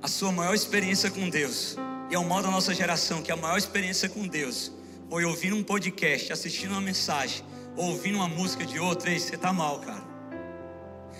[0.00, 1.76] a sua maior experiência com Deus,
[2.10, 4.72] e é o mal da nossa geração, que a maior experiência com Deus
[5.08, 7.44] foi ouvindo um podcast, assistindo uma mensagem,
[7.76, 10.04] ouvindo uma música de outra, aí você está mal, cara.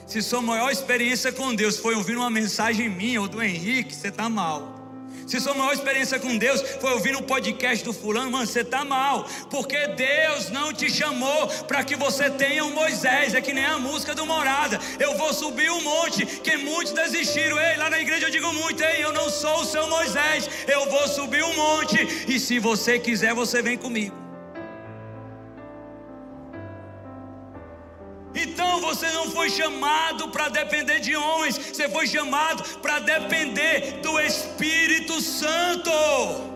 [0.07, 4.09] Se sua maior experiência com Deus foi ouvir uma mensagem minha ou do Henrique, você
[4.09, 4.76] está mal.
[5.27, 8.85] Se sua maior experiência com Deus foi ouvir um podcast do fulano, mano, você está
[8.85, 9.27] mal.
[9.51, 13.35] Porque Deus não te chamou para que você tenha um Moisés.
[13.35, 14.79] É que nem a música do Morada.
[15.01, 17.59] Eu vou subir um monte que muitos desistiram.
[17.59, 20.49] Ei, lá na igreja eu digo muito, ei, eu não sou o seu Moisés.
[20.68, 22.27] Eu vou subir um monte.
[22.29, 24.26] E se você quiser, você vem comigo.
[28.81, 35.20] Você não foi chamado para depender de homens, você foi chamado para depender do Espírito
[35.20, 36.55] Santo.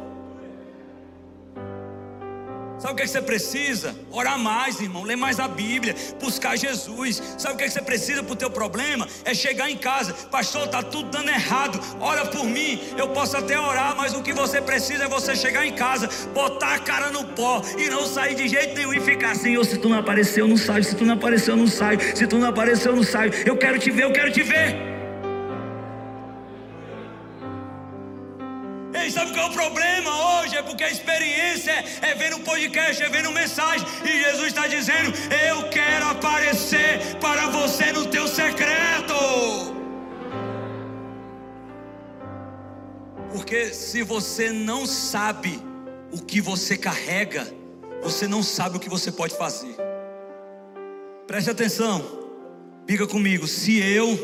[2.80, 3.94] Sabe o que, é que você precisa?
[4.10, 7.22] Orar mais, irmão, ler mais a Bíblia, buscar Jesus.
[7.36, 9.06] Sabe o que, é que você precisa para o teu problema?
[9.22, 11.78] É chegar em casa, pastor, está tudo dando errado.
[12.00, 15.66] Ora por mim, eu posso até orar, mas o que você precisa é você chegar
[15.66, 19.32] em casa, botar a cara no pó e não sair de jeito nenhum e ficar
[19.32, 19.58] assim.
[19.58, 20.82] Ou se tu não apareceu, não sai.
[20.82, 21.98] Se tu não apareceu, não sai.
[22.14, 23.30] Se tu não apareceu, não sai.
[23.44, 24.89] Eu quero te ver, eu quero te ver.
[30.90, 33.86] Experiência é ver no podcast, é ver no mensagem.
[34.04, 35.12] E Jesus está dizendo:
[35.48, 39.14] Eu quero aparecer para você no teu secreto.
[43.32, 45.60] Porque se você não sabe
[46.12, 47.46] o que você carrega,
[48.02, 49.76] você não sabe o que você pode fazer.
[51.26, 52.04] Preste atenção,
[52.86, 54.18] diga comigo: se eu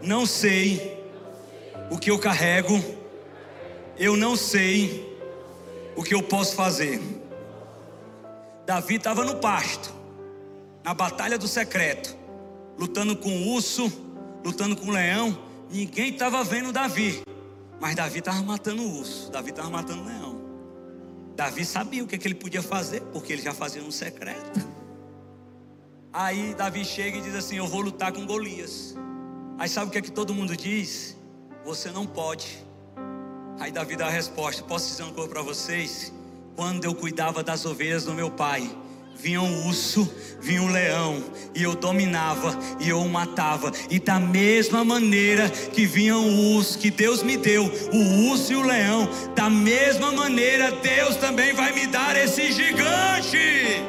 [0.00, 0.96] não sei
[1.90, 2.82] o que eu carrego,
[3.98, 5.11] eu não sei
[5.96, 7.00] o que eu posso fazer.
[8.66, 9.92] Davi estava no pasto,
[10.84, 12.16] na batalha do secreto,
[12.78, 13.90] lutando com o urso,
[14.44, 15.36] lutando com o leão.
[15.70, 17.22] Ninguém estava vendo Davi,
[17.80, 20.42] mas Davi estava matando o urso, Davi estava matando o leão.
[21.34, 24.60] Davi sabia o que, que ele podia fazer, porque ele já fazia no secreto.
[26.12, 28.94] Aí Davi chega e diz assim: Eu vou lutar com Golias.
[29.58, 31.16] Aí sabe o que é que todo mundo diz?
[31.64, 32.64] Você não pode.
[33.60, 36.12] Aí Davi dá a resposta: Posso dizer uma coisa para vocês?
[36.56, 38.70] Quando eu cuidava das ovelhas do meu pai,
[39.16, 41.22] vinha um urso, vinha um leão,
[41.54, 43.72] e eu dominava e eu o matava.
[43.88, 48.56] E da mesma maneira que vinha um urso que Deus me deu, o urso e
[48.56, 53.82] o leão, da mesma maneira Deus também vai me dar esse gigante.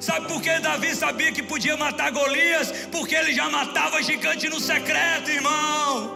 [0.00, 2.70] Sabe por que Davi sabia que podia matar Golias?
[2.92, 6.15] Porque ele já matava gigante no secreto, irmão.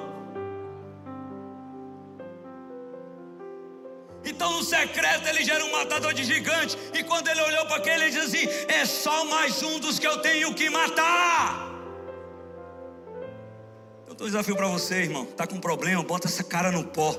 [4.30, 6.78] Então no secreto ele já era um matador de gigante.
[6.94, 10.06] E quando ele olhou para aquele, ele disse assim: É só mais um dos que
[10.06, 11.68] eu tenho que matar.
[14.06, 15.26] Eu dou um desafio para você, irmão.
[15.26, 16.02] Tá com problema?
[16.04, 17.12] Bota essa cara no pó.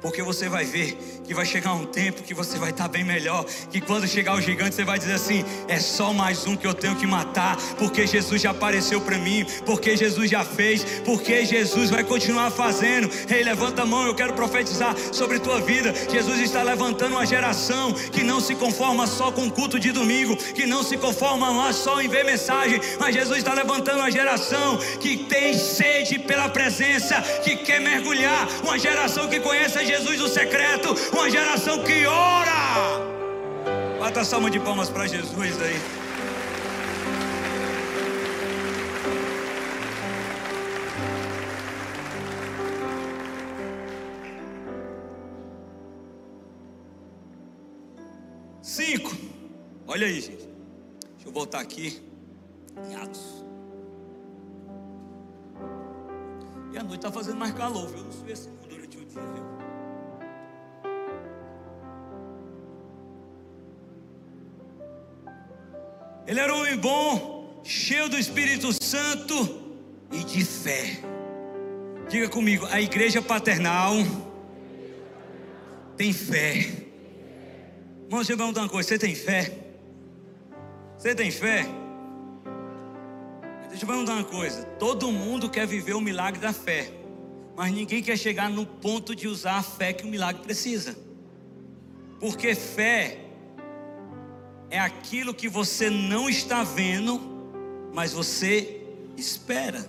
[0.00, 3.44] Porque você vai ver que vai chegar um tempo que você vai estar bem melhor.
[3.70, 6.74] Que quando chegar o gigante, você vai dizer assim: é só mais um que eu
[6.74, 7.56] tenho que matar.
[7.78, 9.46] Porque Jesus já apareceu para mim.
[9.66, 10.84] Porque Jesus já fez.
[11.04, 13.10] Porque Jesus vai continuar fazendo.
[13.28, 15.94] Ei, levanta a mão, eu quero profetizar sobre tua vida.
[16.10, 20.36] Jesus está levantando uma geração que não se conforma só com culto de domingo.
[20.36, 22.80] Que não se conforma mais só em ver mensagem.
[22.98, 27.20] Mas Jesus está levantando uma geração que tem sede pela presença.
[27.44, 28.48] Que quer mergulhar.
[28.62, 33.00] Uma geração que conhece a Jesus do secreto, uma geração que ora.
[33.98, 35.74] Bata a salva de palmas para Jesus aí.
[48.62, 49.10] Cinco.
[49.88, 50.48] Olha aí, gente.
[51.14, 52.00] Deixa eu voltar aqui.
[52.88, 53.44] Em Atos.
[56.72, 58.04] E a noite está fazendo mais calor, viu?
[58.04, 59.59] Não sei se durante o dia, viu?
[66.26, 69.60] Ele era um homem bom, cheio do Espírito Santo
[70.12, 71.00] e de fé.
[72.08, 73.94] Diga comigo, a igreja paternal
[75.96, 76.56] tem fé.
[78.04, 79.56] Irmão, deixa eu perguntar uma coisa: você tem fé?
[80.98, 81.66] Você tem fé?
[83.68, 86.90] Deixa eu perguntar uma coisa: todo mundo quer viver o milagre da fé,
[87.56, 90.96] mas ninguém quer chegar no ponto de usar a fé que o milagre precisa,
[92.18, 93.29] porque fé
[94.70, 97.20] é aquilo que você não está vendo,
[97.92, 98.80] mas você
[99.16, 99.84] espera.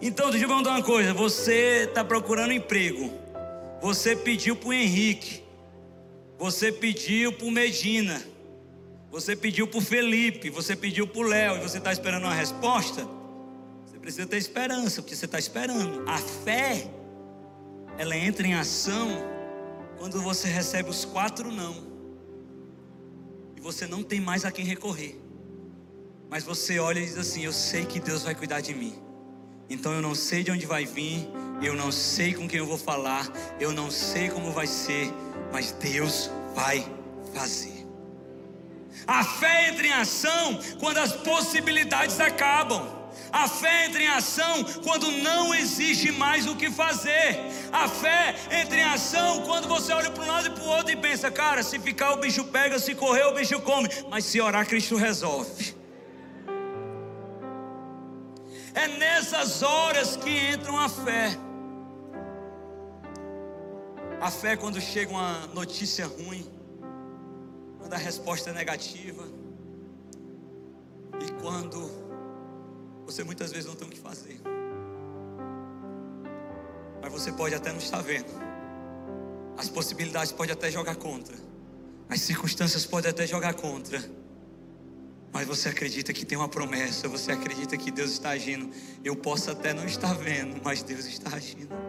[0.00, 3.12] Então, deixa eu perguntar uma coisa: você está procurando emprego,
[3.80, 5.44] você pediu para o Henrique,
[6.38, 8.22] você pediu para o Medina,
[9.10, 11.58] você pediu para o Felipe, você pediu para o Léo.
[11.58, 13.06] E você está esperando uma resposta?
[13.86, 16.08] Você precisa ter esperança, porque você está esperando.
[16.08, 16.88] A fé,
[17.98, 19.08] ela entra em ação
[19.98, 21.87] quando você recebe os quatro não
[23.58, 25.20] e você não tem mais a quem recorrer.
[26.30, 28.94] Mas você olha e diz assim: Eu sei que Deus vai cuidar de mim.
[29.68, 31.28] Então eu não sei de onde vai vir,
[31.60, 33.28] eu não sei com quem eu vou falar,
[33.58, 35.12] eu não sei como vai ser,
[35.52, 36.86] mas Deus vai
[37.34, 37.84] fazer.
[39.08, 42.97] A fé entra em ação quando as possibilidades acabam.
[43.32, 47.38] A fé entra em ação quando não existe mais o que fazer.
[47.72, 50.92] A fé entra em ação quando você olha para um lado e para o outro
[50.92, 53.88] e pensa, cara, se ficar o bicho pega, se correr o bicho come.
[54.10, 55.76] Mas se orar, Cristo resolve.
[58.74, 61.36] É nessas horas que entram a fé.
[64.20, 66.44] A fé é quando chega uma notícia ruim,
[67.78, 69.24] quando a resposta é negativa
[71.20, 72.07] e quando
[73.08, 74.38] você muitas vezes não tem o que fazer.
[77.00, 78.28] Mas você pode até não estar vendo.
[79.56, 81.34] As possibilidades podem até jogar contra.
[82.06, 83.98] As circunstâncias podem até jogar contra.
[85.32, 88.70] Mas você acredita que tem uma promessa, você acredita que Deus está agindo.
[89.02, 91.87] Eu posso até não estar vendo, mas Deus está agindo.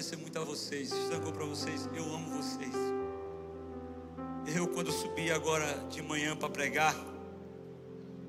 [0.00, 0.90] Agradecer muito a vocês.
[0.92, 1.86] Estancou para vocês.
[1.94, 2.72] Eu amo vocês.
[4.56, 6.96] Eu, quando subi agora de manhã para pregar,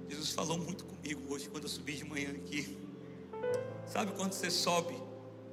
[0.10, 2.78] Jesus falou muito comigo hoje, quando eu subi de manhã aqui.
[3.88, 4.94] Sabe quando você sobe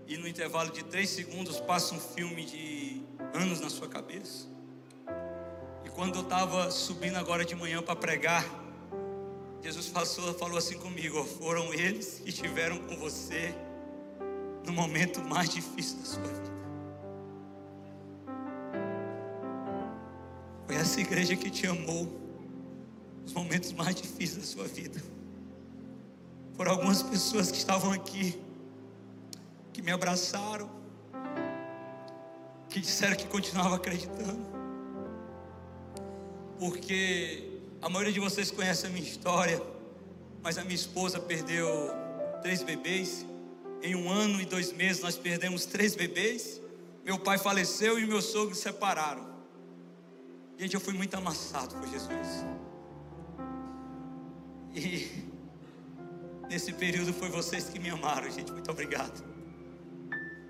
[0.09, 3.01] e no intervalo de três segundos passa um filme de
[3.33, 4.49] anos na sua cabeça?
[5.85, 8.45] E quando eu estava subindo agora de manhã para pregar,
[9.63, 13.55] Jesus falou, falou assim comigo: foram eles que estiveram com você
[14.65, 16.49] no momento mais difícil da sua vida.
[20.67, 22.09] Foi essa igreja que te amou
[23.23, 25.01] nos momentos mais difíceis da sua vida.
[26.57, 28.39] Foram algumas pessoas que estavam aqui,
[29.73, 30.69] que me abraçaram,
[32.69, 34.45] que disseram que continuavam acreditando.
[36.59, 39.63] Porque a maioria de vocês conhece a minha história,
[40.43, 41.91] mas a minha esposa perdeu
[42.43, 43.25] três bebês.
[43.83, 46.61] Em um ano e dois meses nós perdemos três bebês.
[47.05, 49.27] Meu pai faleceu e meu sogro se separaram.
[50.59, 52.45] Gente, eu fui muito amassado por Jesus.
[54.75, 55.09] E
[56.49, 58.53] nesse período foi vocês que me amaram, gente.
[58.53, 59.25] Muito obrigado.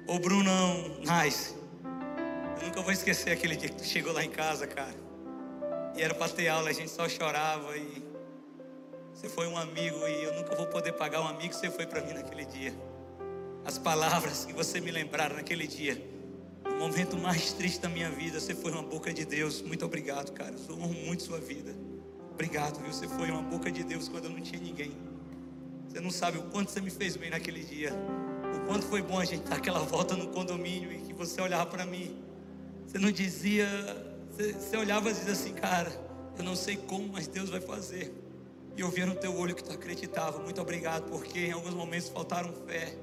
[0.06, 1.54] Ô Brunão, nice.
[2.58, 4.96] Eu nunca vou esquecer aquele dia que tu chegou lá em casa, cara.
[5.94, 8.02] E era para ter aula, a gente só chorava e
[9.12, 11.86] você foi um amigo e eu nunca vou poder pagar um amigo que você foi
[11.86, 12.72] para mim naquele dia.
[13.68, 16.02] As palavras que você me lembraram naquele dia
[16.64, 19.60] no momento mais triste da minha vida, você foi uma boca de Deus.
[19.60, 20.54] Muito obrigado, cara.
[20.66, 21.76] Eu honro muito sua vida.
[22.32, 22.90] Obrigado, viu?
[22.90, 24.96] Você foi uma boca de Deus quando eu não tinha ninguém.
[25.86, 27.92] Você não sabe o quanto você me fez bem naquele dia.
[28.56, 31.66] O quanto foi bom a gente dar aquela volta no condomínio e que você olhava
[31.66, 32.16] para mim.
[32.86, 33.68] Você não dizia,
[34.30, 35.92] você, você olhava e dizia assim, cara,
[36.38, 38.14] eu não sei como, mas Deus vai fazer.
[38.74, 40.38] E eu via no teu olho que tu acreditava.
[40.38, 42.96] Muito obrigado, porque em alguns momentos faltaram fé.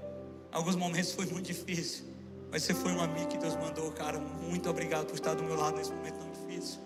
[0.56, 2.06] Alguns momentos foi muito difícil.
[2.50, 4.18] Mas você foi um amigo que Deus mandou, cara.
[4.18, 6.80] Muito obrigado por estar do meu lado nesse momento tão difícil.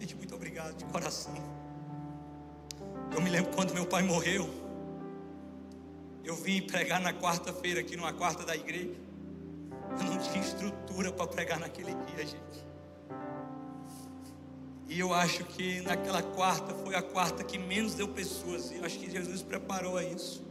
[0.00, 1.32] Gente, muito obrigado de coração.
[3.14, 4.50] Eu me lembro quando meu pai morreu.
[6.24, 8.96] Eu vim pregar na quarta-feira aqui numa quarta da igreja.
[9.96, 12.65] Eu não tinha estrutura para pregar naquele dia, gente.
[14.88, 18.70] E eu acho que naquela quarta foi a quarta que menos deu pessoas.
[18.70, 20.44] E eu acho que Jesus preparou a isso.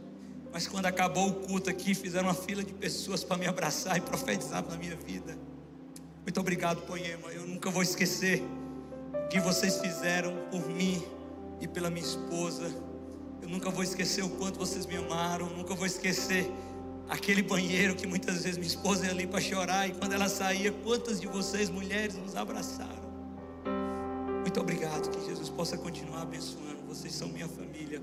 [0.52, 4.00] Mas quando acabou o culto aqui, fizeram uma fila de pessoas para me abraçar e
[4.00, 5.36] profetizar na minha vida.
[6.22, 7.28] Muito obrigado, Poema.
[7.32, 8.42] Eu nunca vou esquecer
[9.24, 11.02] o que vocês fizeram por mim
[11.60, 12.70] e pela minha esposa.
[13.40, 15.48] Eu nunca vou esquecer o quanto vocês me amaram.
[15.50, 16.50] Nunca vou esquecer
[17.08, 19.88] aquele banheiro que muitas vezes minha esposa ia ali para chorar.
[19.88, 23.05] E quando ela saía, quantas de vocês, mulheres, nos abraçaram.
[24.56, 25.10] Muito obrigado.
[25.10, 26.82] Que Jesus possa continuar abençoando.
[26.88, 28.00] Vocês são minha família.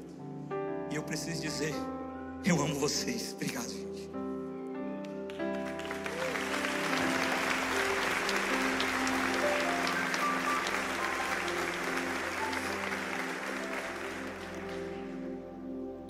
[0.91, 1.73] E eu preciso dizer:
[2.45, 3.33] eu amo vocês.
[3.33, 4.11] Obrigado, gente.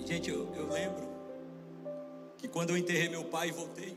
[0.04, 1.08] Gente, eu, eu lembro
[2.36, 3.96] que quando eu enterrei meu pai e voltei,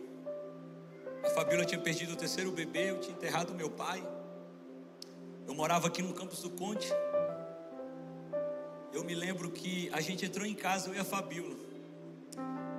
[1.26, 4.02] a Fabíola tinha perdido o terceiro bebê, eu tinha enterrado meu pai.
[5.48, 6.92] Eu morava aqui no campus do Conte.
[8.92, 11.56] Eu me lembro que a gente entrou em casa, eu e a Fabíola.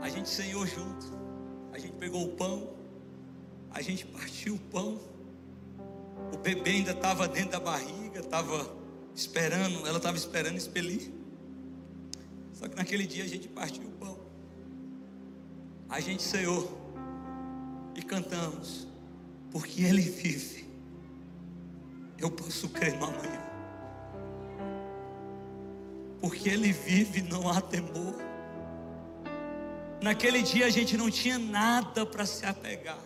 [0.02, 1.06] A gente senhou junto.
[1.72, 2.74] A gente pegou o pão.
[3.70, 5.00] A gente partiu o pão.
[6.30, 8.70] O bebê ainda estava dentro da barriga, estava
[9.14, 11.10] esperando, ela estava esperando expelir.
[12.52, 14.18] Só que naquele dia a gente partiu o pão.
[15.88, 16.78] A gente senhou
[17.94, 18.86] e cantamos,
[19.50, 20.67] porque Ele vive
[22.18, 23.40] eu posso crer no amanhã.
[26.20, 28.14] Porque Ele vive, não há temor.
[30.02, 32.98] Naquele dia a gente não tinha nada para se apegar,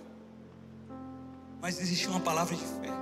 [1.61, 2.93] mas existia uma palavra de fé.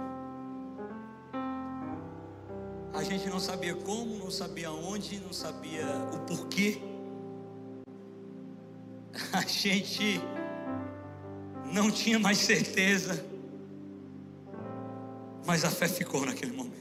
[2.93, 6.81] A gente não sabia como, não sabia onde, não sabia o porquê.
[9.33, 10.21] A gente
[11.73, 13.30] não tinha mais certeza
[15.47, 16.81] mas a fé ficou naquele momento.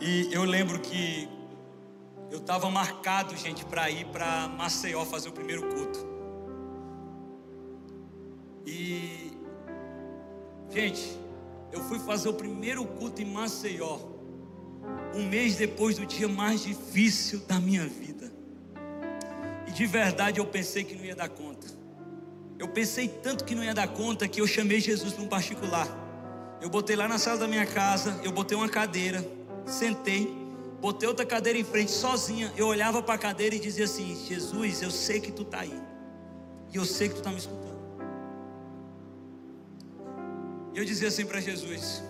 [0.00, 1.28] E eu lembro que
[2.30, 6.06] eu estava marcado, gente, para ir para Maceió fazer o primeiro culto.
[8.66, 9.32] E,
[10.70, 11.18] gente,
[11.72, 13.98] eu fui fazer o primeiro culto em Maceió,
[15.14, 18.32] um mês depois do dia mais difícil da minha vida.
[19.66, 21.66] E de verdade eu pensei que não ia dar conta.
[22.58, 26.05] Eu pensei tanto que não ia dar conta que eu chamei Jesus para um particular.
[26.60, 29.24] Eu botei lá na sala da minha casa, eu botei uma cadeira,
[29.66, 30.34] sentei,
[30.80, 32.52] botei outra cadeira em frente sozinha.
[32.56, 35.80] Eu olhava para a cadeira e dizia assim: Jesus, eu sei que tu está aí,
[36.72, 37.76] e eu sei que tu está me escutando.
[40.72, 42.02] E eu dizia assim para Jesus: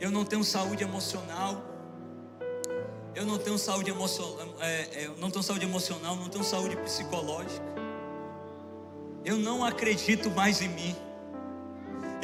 [0.00, 1.62] Eu não tenho saúde emocional,
[3.14, 7.74] eu não tenho saúde emocional, é, é, não tenho saúde emocional, não tenho saúde psicológica.
[9.24, 10.96] Eu não acredito mais em mim.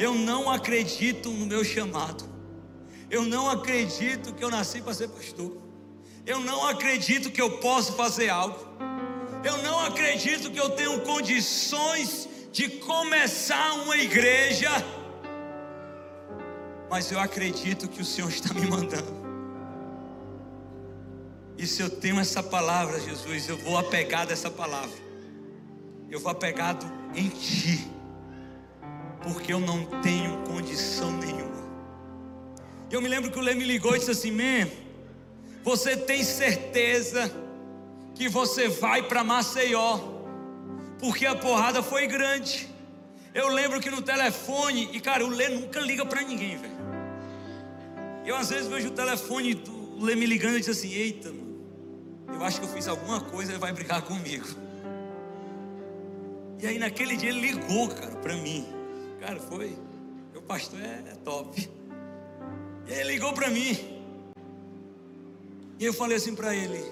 [0.01, 2.23] Eu não acredito no meu chamado.
[3.07, 5.55] Eu não acredito que eu nasci para ser pastor.
[6.25, 8.57] Eu não acredito que eu posso fazer algo.
[9.43, 14.71] Eu não acredito que eu tenho condições de começar uma igreja.
[16.89, 19.21] Mas eu acredito que o Senhor está me mandando.
[21.59, 24.97] E se eu tenho essa palavra, Jesus, eu vou apegar dessa palavra.
[26.09, 28.00] Eu vou apegado em Ti.
[29.23, 31.61] Porque eu não tenho condição nenhuma.
[32.89, 34.69] Eu me lembro que o Lê me ligou e disse assim: Man,
[35.63, 37.31] você tem certeza
[38.15, 39.99] que você vai para Maceió?
[40.99, 42.69] Porque a porrada foi grande.
[43.33, 46.81] Eu lembro que no telefone, e cara, o Lê nunca liga para ninguém, velho.
[48.25, 51.63] Eu às vezes vejo o telefone do Lê me ligando e diz assim: Eita, mano,
[52.33, 54.47] eu acho que eu fiz alguma coisa, ele vai brigar comigo.
[56.59, 58.80] E aí naquele dia ele ligou, cara, para mim.
[59.21, 59.77] Cara, foi.
[60.33, 61.69] Meu pastor é, é top.
[62.87, 63.77] E ele ligou para mim.
[65.79, 66.83] E eu falei assim para ele.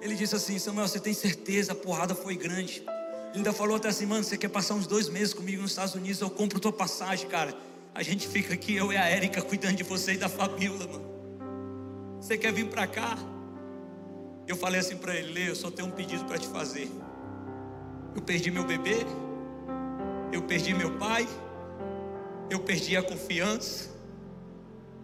[0.00, 1.72] Ele disse assim: Samuel, você tem certeza?
[1.72, 2.84] A porrada foi grande.
[3.30, 5.96] Ele ainda falou até assim: Mano, você quer passar uns dois meses comigo nos Estados
[5.96, 6.20] Unidos?
[6.20, 7.52] Eu compro tua passagem, cara.
[7.92, 11.10] A gente fica aqui, eu e a Érica, cuidando de você e da família, mano.
[12.20, 13.18] Você quer vir para cá?
[14.46, 16.88] Eu falei assim para ele: eu só tenho um pedido para te fazer.
[18.14, 19.04] Eu perdi meu bebê,
[20.32, 21.28] eu perdi meu pai,
[22.48, 23.90] eu perdi a confiança.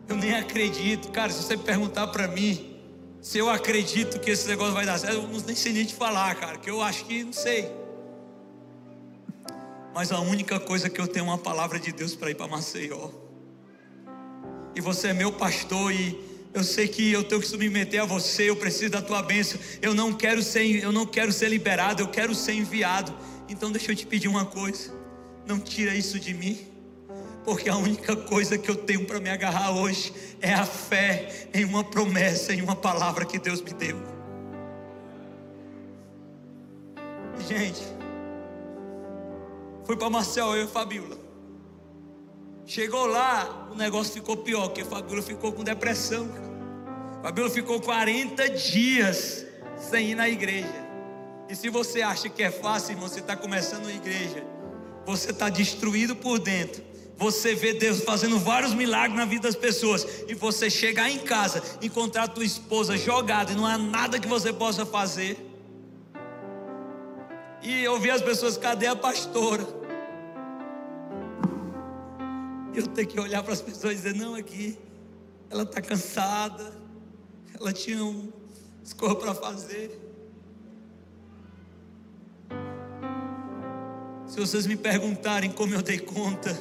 [0.08, 1.30] Eu nem acredito, cara.
[1.32, 2.76] Se você perguntar para mim
[3.20, 6.34] se eu acredito que esse negócio vai dar certo, eu não sei nem te falar,
[6.36, 6.58] cara.
[6.58, 7.68] Que eu acho que não sei.
[9.92, 12.46] Mas a única coisa que eu tenho é uma palavra de Deus para ir para
[12.46, 13.10] Maceió.
[14.76, 16.16] E você é meu pastor e
[16.54, 19.58] eu sei que eu tenho que submeter a você, eu preciso da tua bênção.
[19.82, 23.12] Eu não quero ser, eu não quero ser liberado, eu quero ser enviado.
[23.48, 24.95] Então deixa eu te pedir uma coisa.
[25.46, 26.76] Não tira isso de mim
[27.46, 31.64] porque a única coisa que eu tenho para me agarrar hoje é a fé em
[31.64, 33.96] uma promessa, em uma palavra que Deus me deu.
[37.46, 37.80] Gente,
[39.84, 41.16] fui para Marcel, eu e Fabiola.
[42.66, 46.28] Chegou lá, o negócio ficou pior, porque Fabiola ficou com depressão.
[47.22, 49.46] Fabiola ficou 40 dias
[49.78, 50.84] sem ir na igreja.
[51.48, 54.44] E se você acha que é fácil, irmão, você está começando uma igreja,
[55.06, 56.86] você está destruído por dentro
[57.16, 61.62] você vê Deus fazendo vários milagres na vida das pessoas, e você chegar em casa,
[61.80, 65.38] encontrar a tua esposa jogada, e não há nada que você possa fazer,
[67.62, 69.66] e ouvir as pessoas: cadê a pastora?
[72.74, 74.78] Eu tenho que olhar para as pessoas e dizer: não, aqui,
[75.48, 76.76] ela está cansada,
[77.58, 78.30] ela tinha um
[78.84, 80.05] escorro para fazer.
[84.26, 86.58] Se vocês me perguntarem como eu dei conta,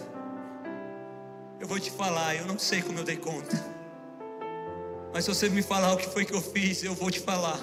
[1.59, 3.75] eu vou te falar, eu não sei como eu dei conta.
[5.11, 7.59] Mas se você me falar o que foi que eu fiz, eu vou te falar.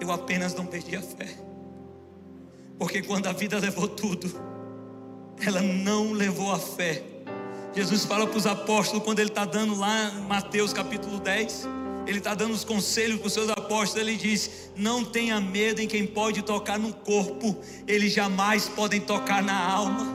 [0.00, 1.28] Eu apenas não perdi a fé.
[2.78, 4.32] Porque quando a vida levou tudo,
[5.44, 7.02] ela não levou a fé.
[7.74, 11.66] Jesus fala para os apóstolos, quando ele está dando lá Mateus capítulo 10,
[12.08, 13.96] ele está dando os conselhos para os seus apóstolos.
[13.96, 17.54] Ele diz: Não tenha medo em quem pode tocar no corpo,
[17.86, 20.06] eles jamais podem tocar na alma.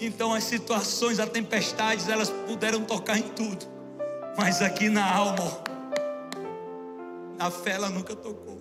[0.00, 3.66] Então as situações, as tempestades, elas puderam tocar em tudo.
[4.34, 5.62] Mas aqui na alma,
[7.36, 8.58] na fé ela nunca tocou.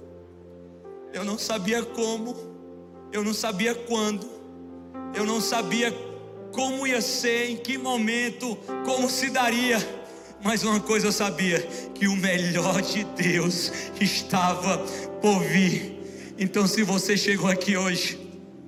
[1.13, 2.35] Eu não sabia como,
[3.13, 4.29] eu não sabia quando,
[5.15, 5.93] eu não sabia
[6.51, 10.00] como ia ser, em que momento, como se daria.
[10.43, 11.59] Mas uma coisa eu sabia:
[11.93, 14.77] que o melhor de Deus estava
[15.21, 15.99] por vir.
[16.37, 18.19] Então, se você chegou aqui hoje,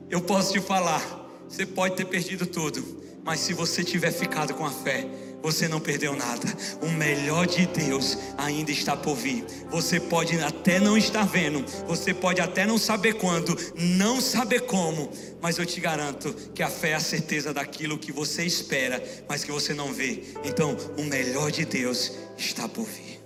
[0.09, 1.23] eu posso te falar
[1.53, 2.83] você pode ter perdido tudo,
[3.23, 5.07] mas se você tiver ficado com a fé,
[5.43, 6.47] você não perdeu nada.
[6.81, 9.45] O melhor de Deus ainda está por vir.
[9.69, 15.11] Você pode até não estar vendo, você pode até não saber quando, não saber como,
[15.41, 19.43] mas eu te garanto que a fé é a certeza daquilo que você espera, mas
[19.43, 20.23] que você não vê.
[20.45, 23.21] Então, o melhor de Deus está por vir.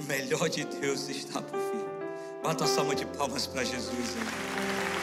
[0.00, 1.84] O melhor de Deus está por vir.
[2.42, 3.90] Bata a salva de palmas para Jesus.
[3.90, 4.93] Hein?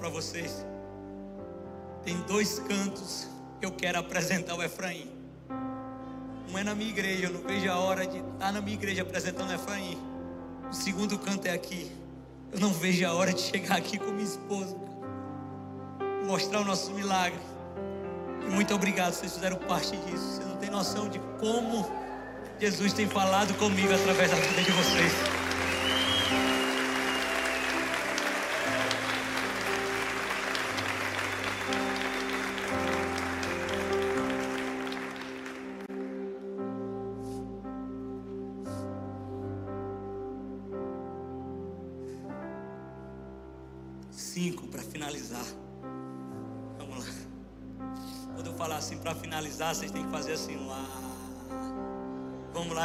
[0.00, 0.66] Para vocês.
[2.02, 3.28] Tem dois cantos
[3.60, 5.10] eu quero apresentar o Efraim.
[6.50, 9.02] Não é na minha igreja, eu não vejo a hora de estar na minha igreja
[9.02, 9.98] apresentando o Efraim.
[10.70, 11.92] O segundo canto é aqui.
[12.50, 14.74] Eu não vejo a hora de chegar aqui com minha esposa,
[16.26, 17.38] mostrar o nosso milagre.
[18.50, 20.36] Muito obrigado, vocês fizeram parte disso.
[20.36, 21.88] Você não tem noção de como
[22.58, 25.39] Jesus tem falado comigo através da vida de vocês.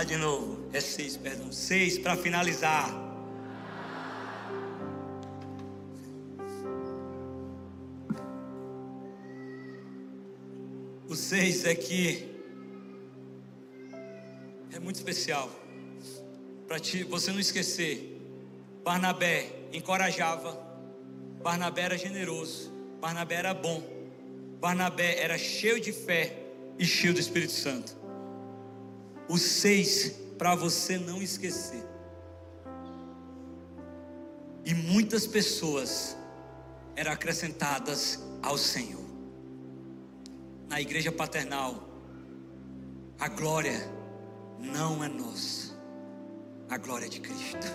[0.08, 0.70] De novo.
[0.72, 1.52] É seis, perdão.
[1.52, 2.94] Seis para finalizar.
[11.08, 12.30] O seis é que
[14.74, 15.50] é muito especial.
[16.68, 16.78] Para
[17.10, 18.22] você não esquecer.
[18.84, 20.56] Barnabé encorajava.
[21.42, 22.72] Barnabé era generoso.
[23.02, 23.84] Barnabé era bom.
[24.60, 26.38] Barnabé era cheio de fé
[26.78, 28.05] e cheio do Espírito Santo.
[29.28, 31.84] O seis, para você não esquecer.
[34.64, 36.16] E muitas pessoas
[36.96, 39.04] eram acrescentadas ao Senhor.
[40.68, 41.88] Na igreja paternal,
[43.20, 43.90] a glória
[44.60, 45.74] não é nossa,
[46.70, 47.68] a glória é de Cristo.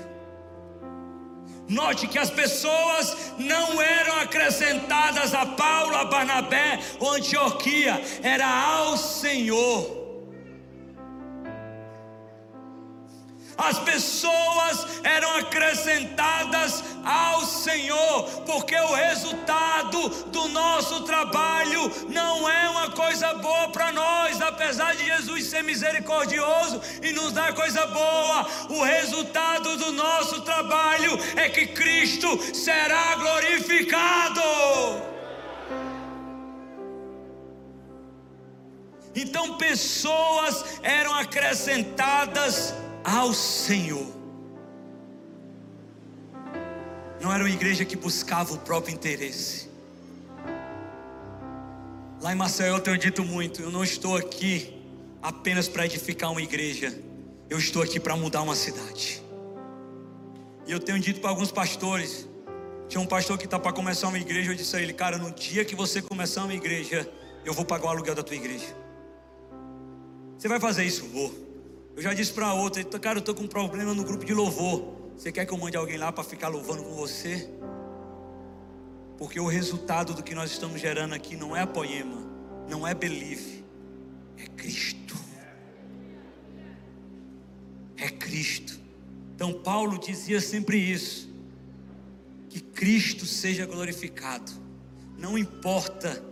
[1.68, 8.96] Note que as pessoas não eram acrescentadas a Paulo, a Barnabé ou Antioquia, era ao
[8.96, 9.99] Senhor.
[13.60, 22.90] As pessoas eram acrescentadas ao Senhor, porque o resultado do nosso trabalho não é uma
[22.90, 28.82] coisa boa para nós, apesar de Jesus ser misericordioso e nos dar coisa boa, o
[28.82, 34.40] resultado do nosso trabalho é que Cristo será glorificado.
[39.14, 42.74] Então pessoas eram acrescentadas
[43.04, 44.06] ao Senhor.
[47.20, 49.68] Não era uma igreja que buscava o próprio interesse.
[52.20, 54.74] Lá em Maceió eu tenho dito muito: eu não estou aqui
[55.22, 56.98] apenas para edificar uma igreja,
[57.48, 59.22] eu estou aqui para mudar uma cidade.
[60.66, 62.26] E eu tenho dito para alguns pastores:
[62.88, 65.30] tinha um pastor que está para começar uma igreja, eu disse a ele, cara, no
[65.30, 67.10] dia que você começar uma igreja,
[67.44, 68.66] eu vou pagar o aluguel da tua igreja.
[70.38, 71.06] Você vai fazer isso?
[71.06, 71.49] Vou.
[72.00, 75.12] Eu já disse para outra, cara, eu estou com um problema no grupo de louvor.
[75.14, 77.46] Você quer que eu mande alguém lá para ficar louvando com você?
[79.18, 82.16] Porque o resultado do que nós estamos gerando aqui não é poema,
[82.66, 83.62] não é believe,
[84.38, 85.14] é Cristo.
[87.98, 88.80] É Cristo.
[89.34, 91.28] Então Paulo dizia sempre isso:
[92.48, 94.50] que Cristo seja glorificado.
[95.18, 96.24] Não importa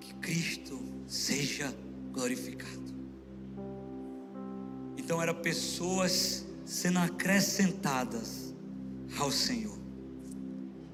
[0.00, 1.72] que Cristo seja
[2.10, 2.75] glorificado.
[4.96, 8.54] Então eram pessoas sendo acrescentadas
[9.18, 9.76] ao Senhor.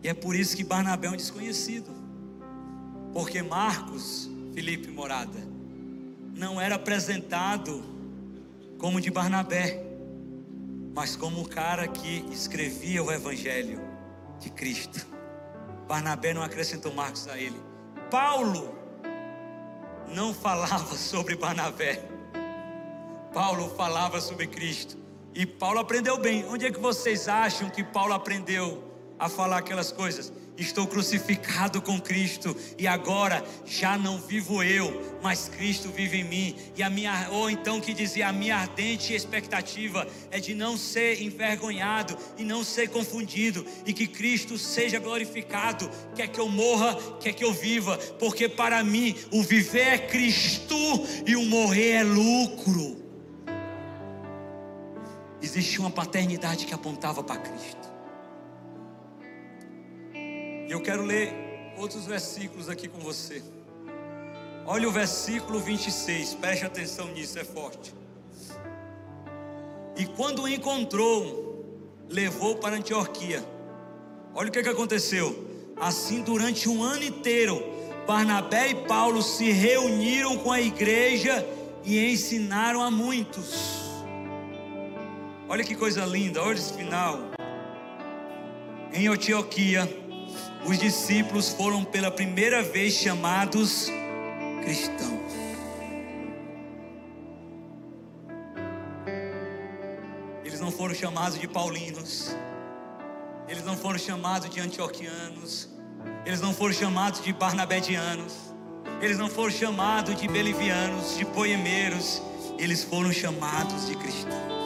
[0.03, 1.91] E é por isso que Barnabé é um desconhecido.
[3.12, 5.39] Porque Marcos, Felipe Morada,
[6.35, 7.83] não era apresentado
[8.79, 9.85] como de Barnabé,
[10.95, 13.81] mas como o cara que escrevia o evangelho
[14.41, 15.07] de Cristo.
[15.87, 17.61] Barnabé não acrescentou Marcos a ele.
[18.11, 18.74] Paulo
[20.09, 22.11] não falava sobre Barnabé.
[23.32, 24.96] Paulo falava sobre Cristo.
[25.34, 26.44] E Paulo aprendeu bem.
[26.46, 28.84] Onde é que vocês acham que Paulo aprendeu
[29.18, 30.30] a falar aquelas coisas?
[30.59, 36.56] Estou crucificado com Cristo e agora já não vivo eu, mas Cristo vive em mim.
[36.76, 41.22] E a minha ou então que dizia a minha ardente expectativa é de não ser
[41.22, 47.32] envergonhado e não ser confundido e que Cristo seja glorificado, quer que eu morra, quer
[47.32, 50.76] que eu viva, porque para mim o viver é Cristo
[51.26, 53.02] e o morrer é lucro
[55.43, 57.93] existia uma paternidade que apontava para Cristo.
[60.14, 61.35] E eu quero ler
[61.77, 63.43] outros versículos aqui com você.
[64.64, 67.93] Olha o versículo 26, preste atenção nisso, é forte.
[69.97, 71.66] E quando o encontrou,
[72.09, 73.44] levou para Antioquia.
[74.35, 75.51] Olha o que, que aconteceu.
[75.77, 77.62] Assim, durante um ano inteiro,
[78.06, 81.47] Barnabé e Paulo se reuniram com a igreja
[81.85, 83.81] e ensinaram a muitos.
[85.53, 87.19] Olha que coisa linda, olha esse final.
[88.91, 89.87] Em Antioquia,
[90.65, 93.91] os discípulos foram pela primeira vez chamados
[94.62, 95.20] cristãos.
[100.43, 102.35] Eles não foram chamados de paulinos,
[103.47, 105.69] eles não foram chamados de antioquianos,
[106.24, 108.55] eles não foram chamados de barnabedianos,
[109.03, 112.23] eles não foram chamados de belivianos, de poemeiros,
[112.59, 114.61] eles foram chamados de cristãos.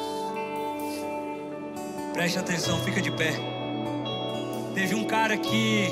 [2.16, 3.34] Preste atenção, fica de pé.
[4.74, 5.86] Teve um cara que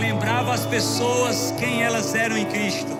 [0.00, 2.98] lembrava as pessoas quem elas eram em Cristo.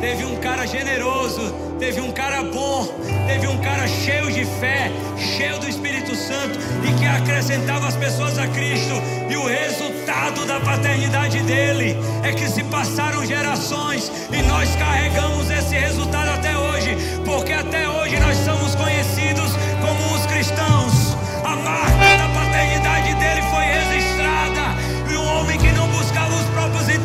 [0.00, 1.40] Teve um cara generoso,
[1.78, 2.88] teve um cara bom,
[3.28, 8.36] teve um cara cheio de fé, cheio do Espírito Santo e que acrescentava as pessoas
[8.36, 8.94] a Cristo.
[9.30, 15.76] E o resultado da paternidade dele é que se passaram gerações e nós carregamos esse
[15.76, 20.77] resultado até hoje, porque até hoje nós somos conhecidos como os cristãos.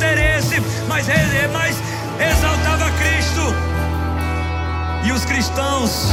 [0.04, 1.08] Próprios interesses, mas,
[1.52, 1.82] mas
[2.20, 3.42] exaltava Cristo.
[5.06, 6.10] E os cristãos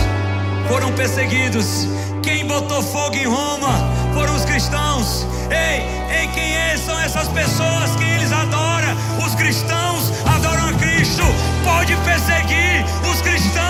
[0.69, 1.89] foram perseguidos.
[2.23, 3.73] Quem botou fogo em Roma
[4.15, 5.27] foram os cristãos.
[5.51, 5.83] Ei,
[6.17, 8.97] ei, quem é, são essas pessoas que eles adoram?
[9.25, 11.23] Os cristãos adoram a Cristo.
[11.65, 13.70] Pode perseguir, os cristãos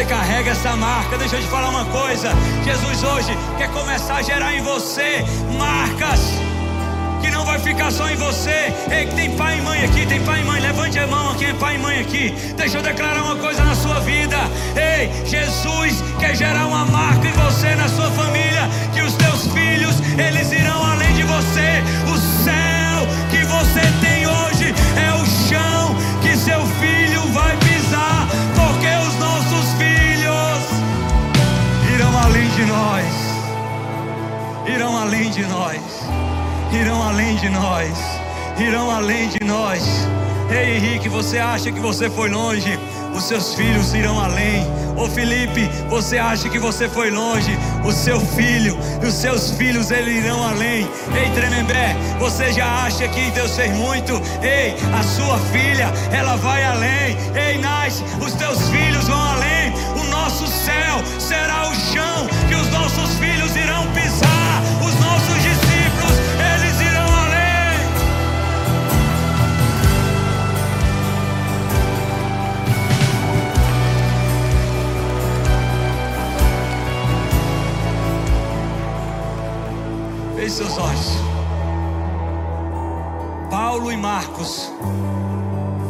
[0.00, 1.18] Você carrega essa marca.
[1.18, 2.30] Deixa eu te falar uma coisa.
[2.64, 5.22] Jesus hoje quer começar a gerar em você
[5.58, 6.20] marcas
[7.20, 8.72] que não vai ficar só em você.
[8.90, 10.58] Ei, tem pai e mãe aqui, tem pai e mãe.
[10.58, 12.34] Levante a mão quem é pai e mãe aqui.
[12.56, 14.38] Deixa eu declarar uma coisa na sua vida.
[14.74, 19.96] Ei, Jesus quer gerar uma marca em você, na sua família, que os teus filhos,
[20.16, 21.84] eles irão além de você.
[22.10, 27.09] O céu que você tem hoje é o chão que seu filho
[32.30, 33.14] além de nós.
[34.66, 36.10] Irão além de nós
[36.72, 37.98] irão além de nós,
[38.58, 39.82] irão além de nós.
[40.50, 42.78] Ei Henrique, você acha que você foi longe?
[43.14, 44.66] Os seus filhos irão além.
[44.96, 47.56] Ô Felipe, você acha que você foi longe?
[47.84, 50.88] O seu filho e os seus filhos eles irão além.
[51.14, 54.20] Ei Tremembé, você já acha que Deus fez muito?
[54.42, 57.16] Ei, a sua filha, ela vai além.
[57.34, 59.59] Ei Nais, os teus filhos vão além.
[60.70, 64.62] Céu será o chão que os nossos filhos irão pisar.
[64.86, 66.16] Os nossos discípulos,
[66.54, 67.80] eles irão além.
[80.36, 81.18] Feche seus olhos.
[83.50, 84.72] Paulo e Marcos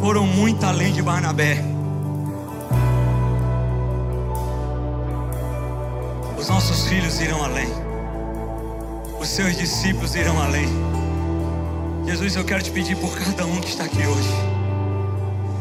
[0.01, 1.70] foram muito além de Barnabé.
[6.41, 7.69] Os nossos filhos irão além.
[9.19, 10.67] Os seus discípulos irão além.
[12.03, 14.27] Jesus, eu quero te pedir por cada um que está aqui hoje.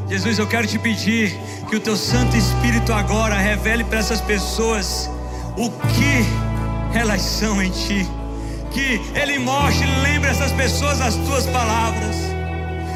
[0.09, 1.39] Jesus, eu quero te pedir
[1.69, 5.11] que o teu Santo Espírito agora revele para essas pessoas
[5.55, 8.09] o que elas são em ti.
[8.71, 12.17] Que ele mostre e lembre essas pessoas as tuas palavras.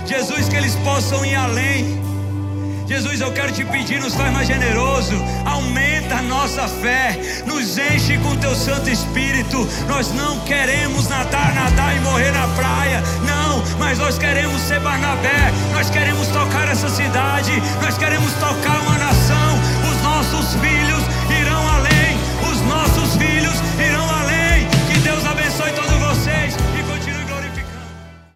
[0.07, 2.04] Jesus, que eles possam ir além.
[2.87, 5.15] Jesus, eu quero te pedir, nos faz mais generoso,
[5.47, 9.67] aumenta a nossa fé, nos enche com teu Santo Espírito.
[9.89, 15.51] Nós não queremos nadar, nadar e morrer na praia, não, mas nós queremos ser Barnabé,
[15.73, 17.53] nós queremos tocar essa cidade,
[17.83, 19.55] nós queremos tocar uma nação.
[19.91, 21.03] Os nossos filhos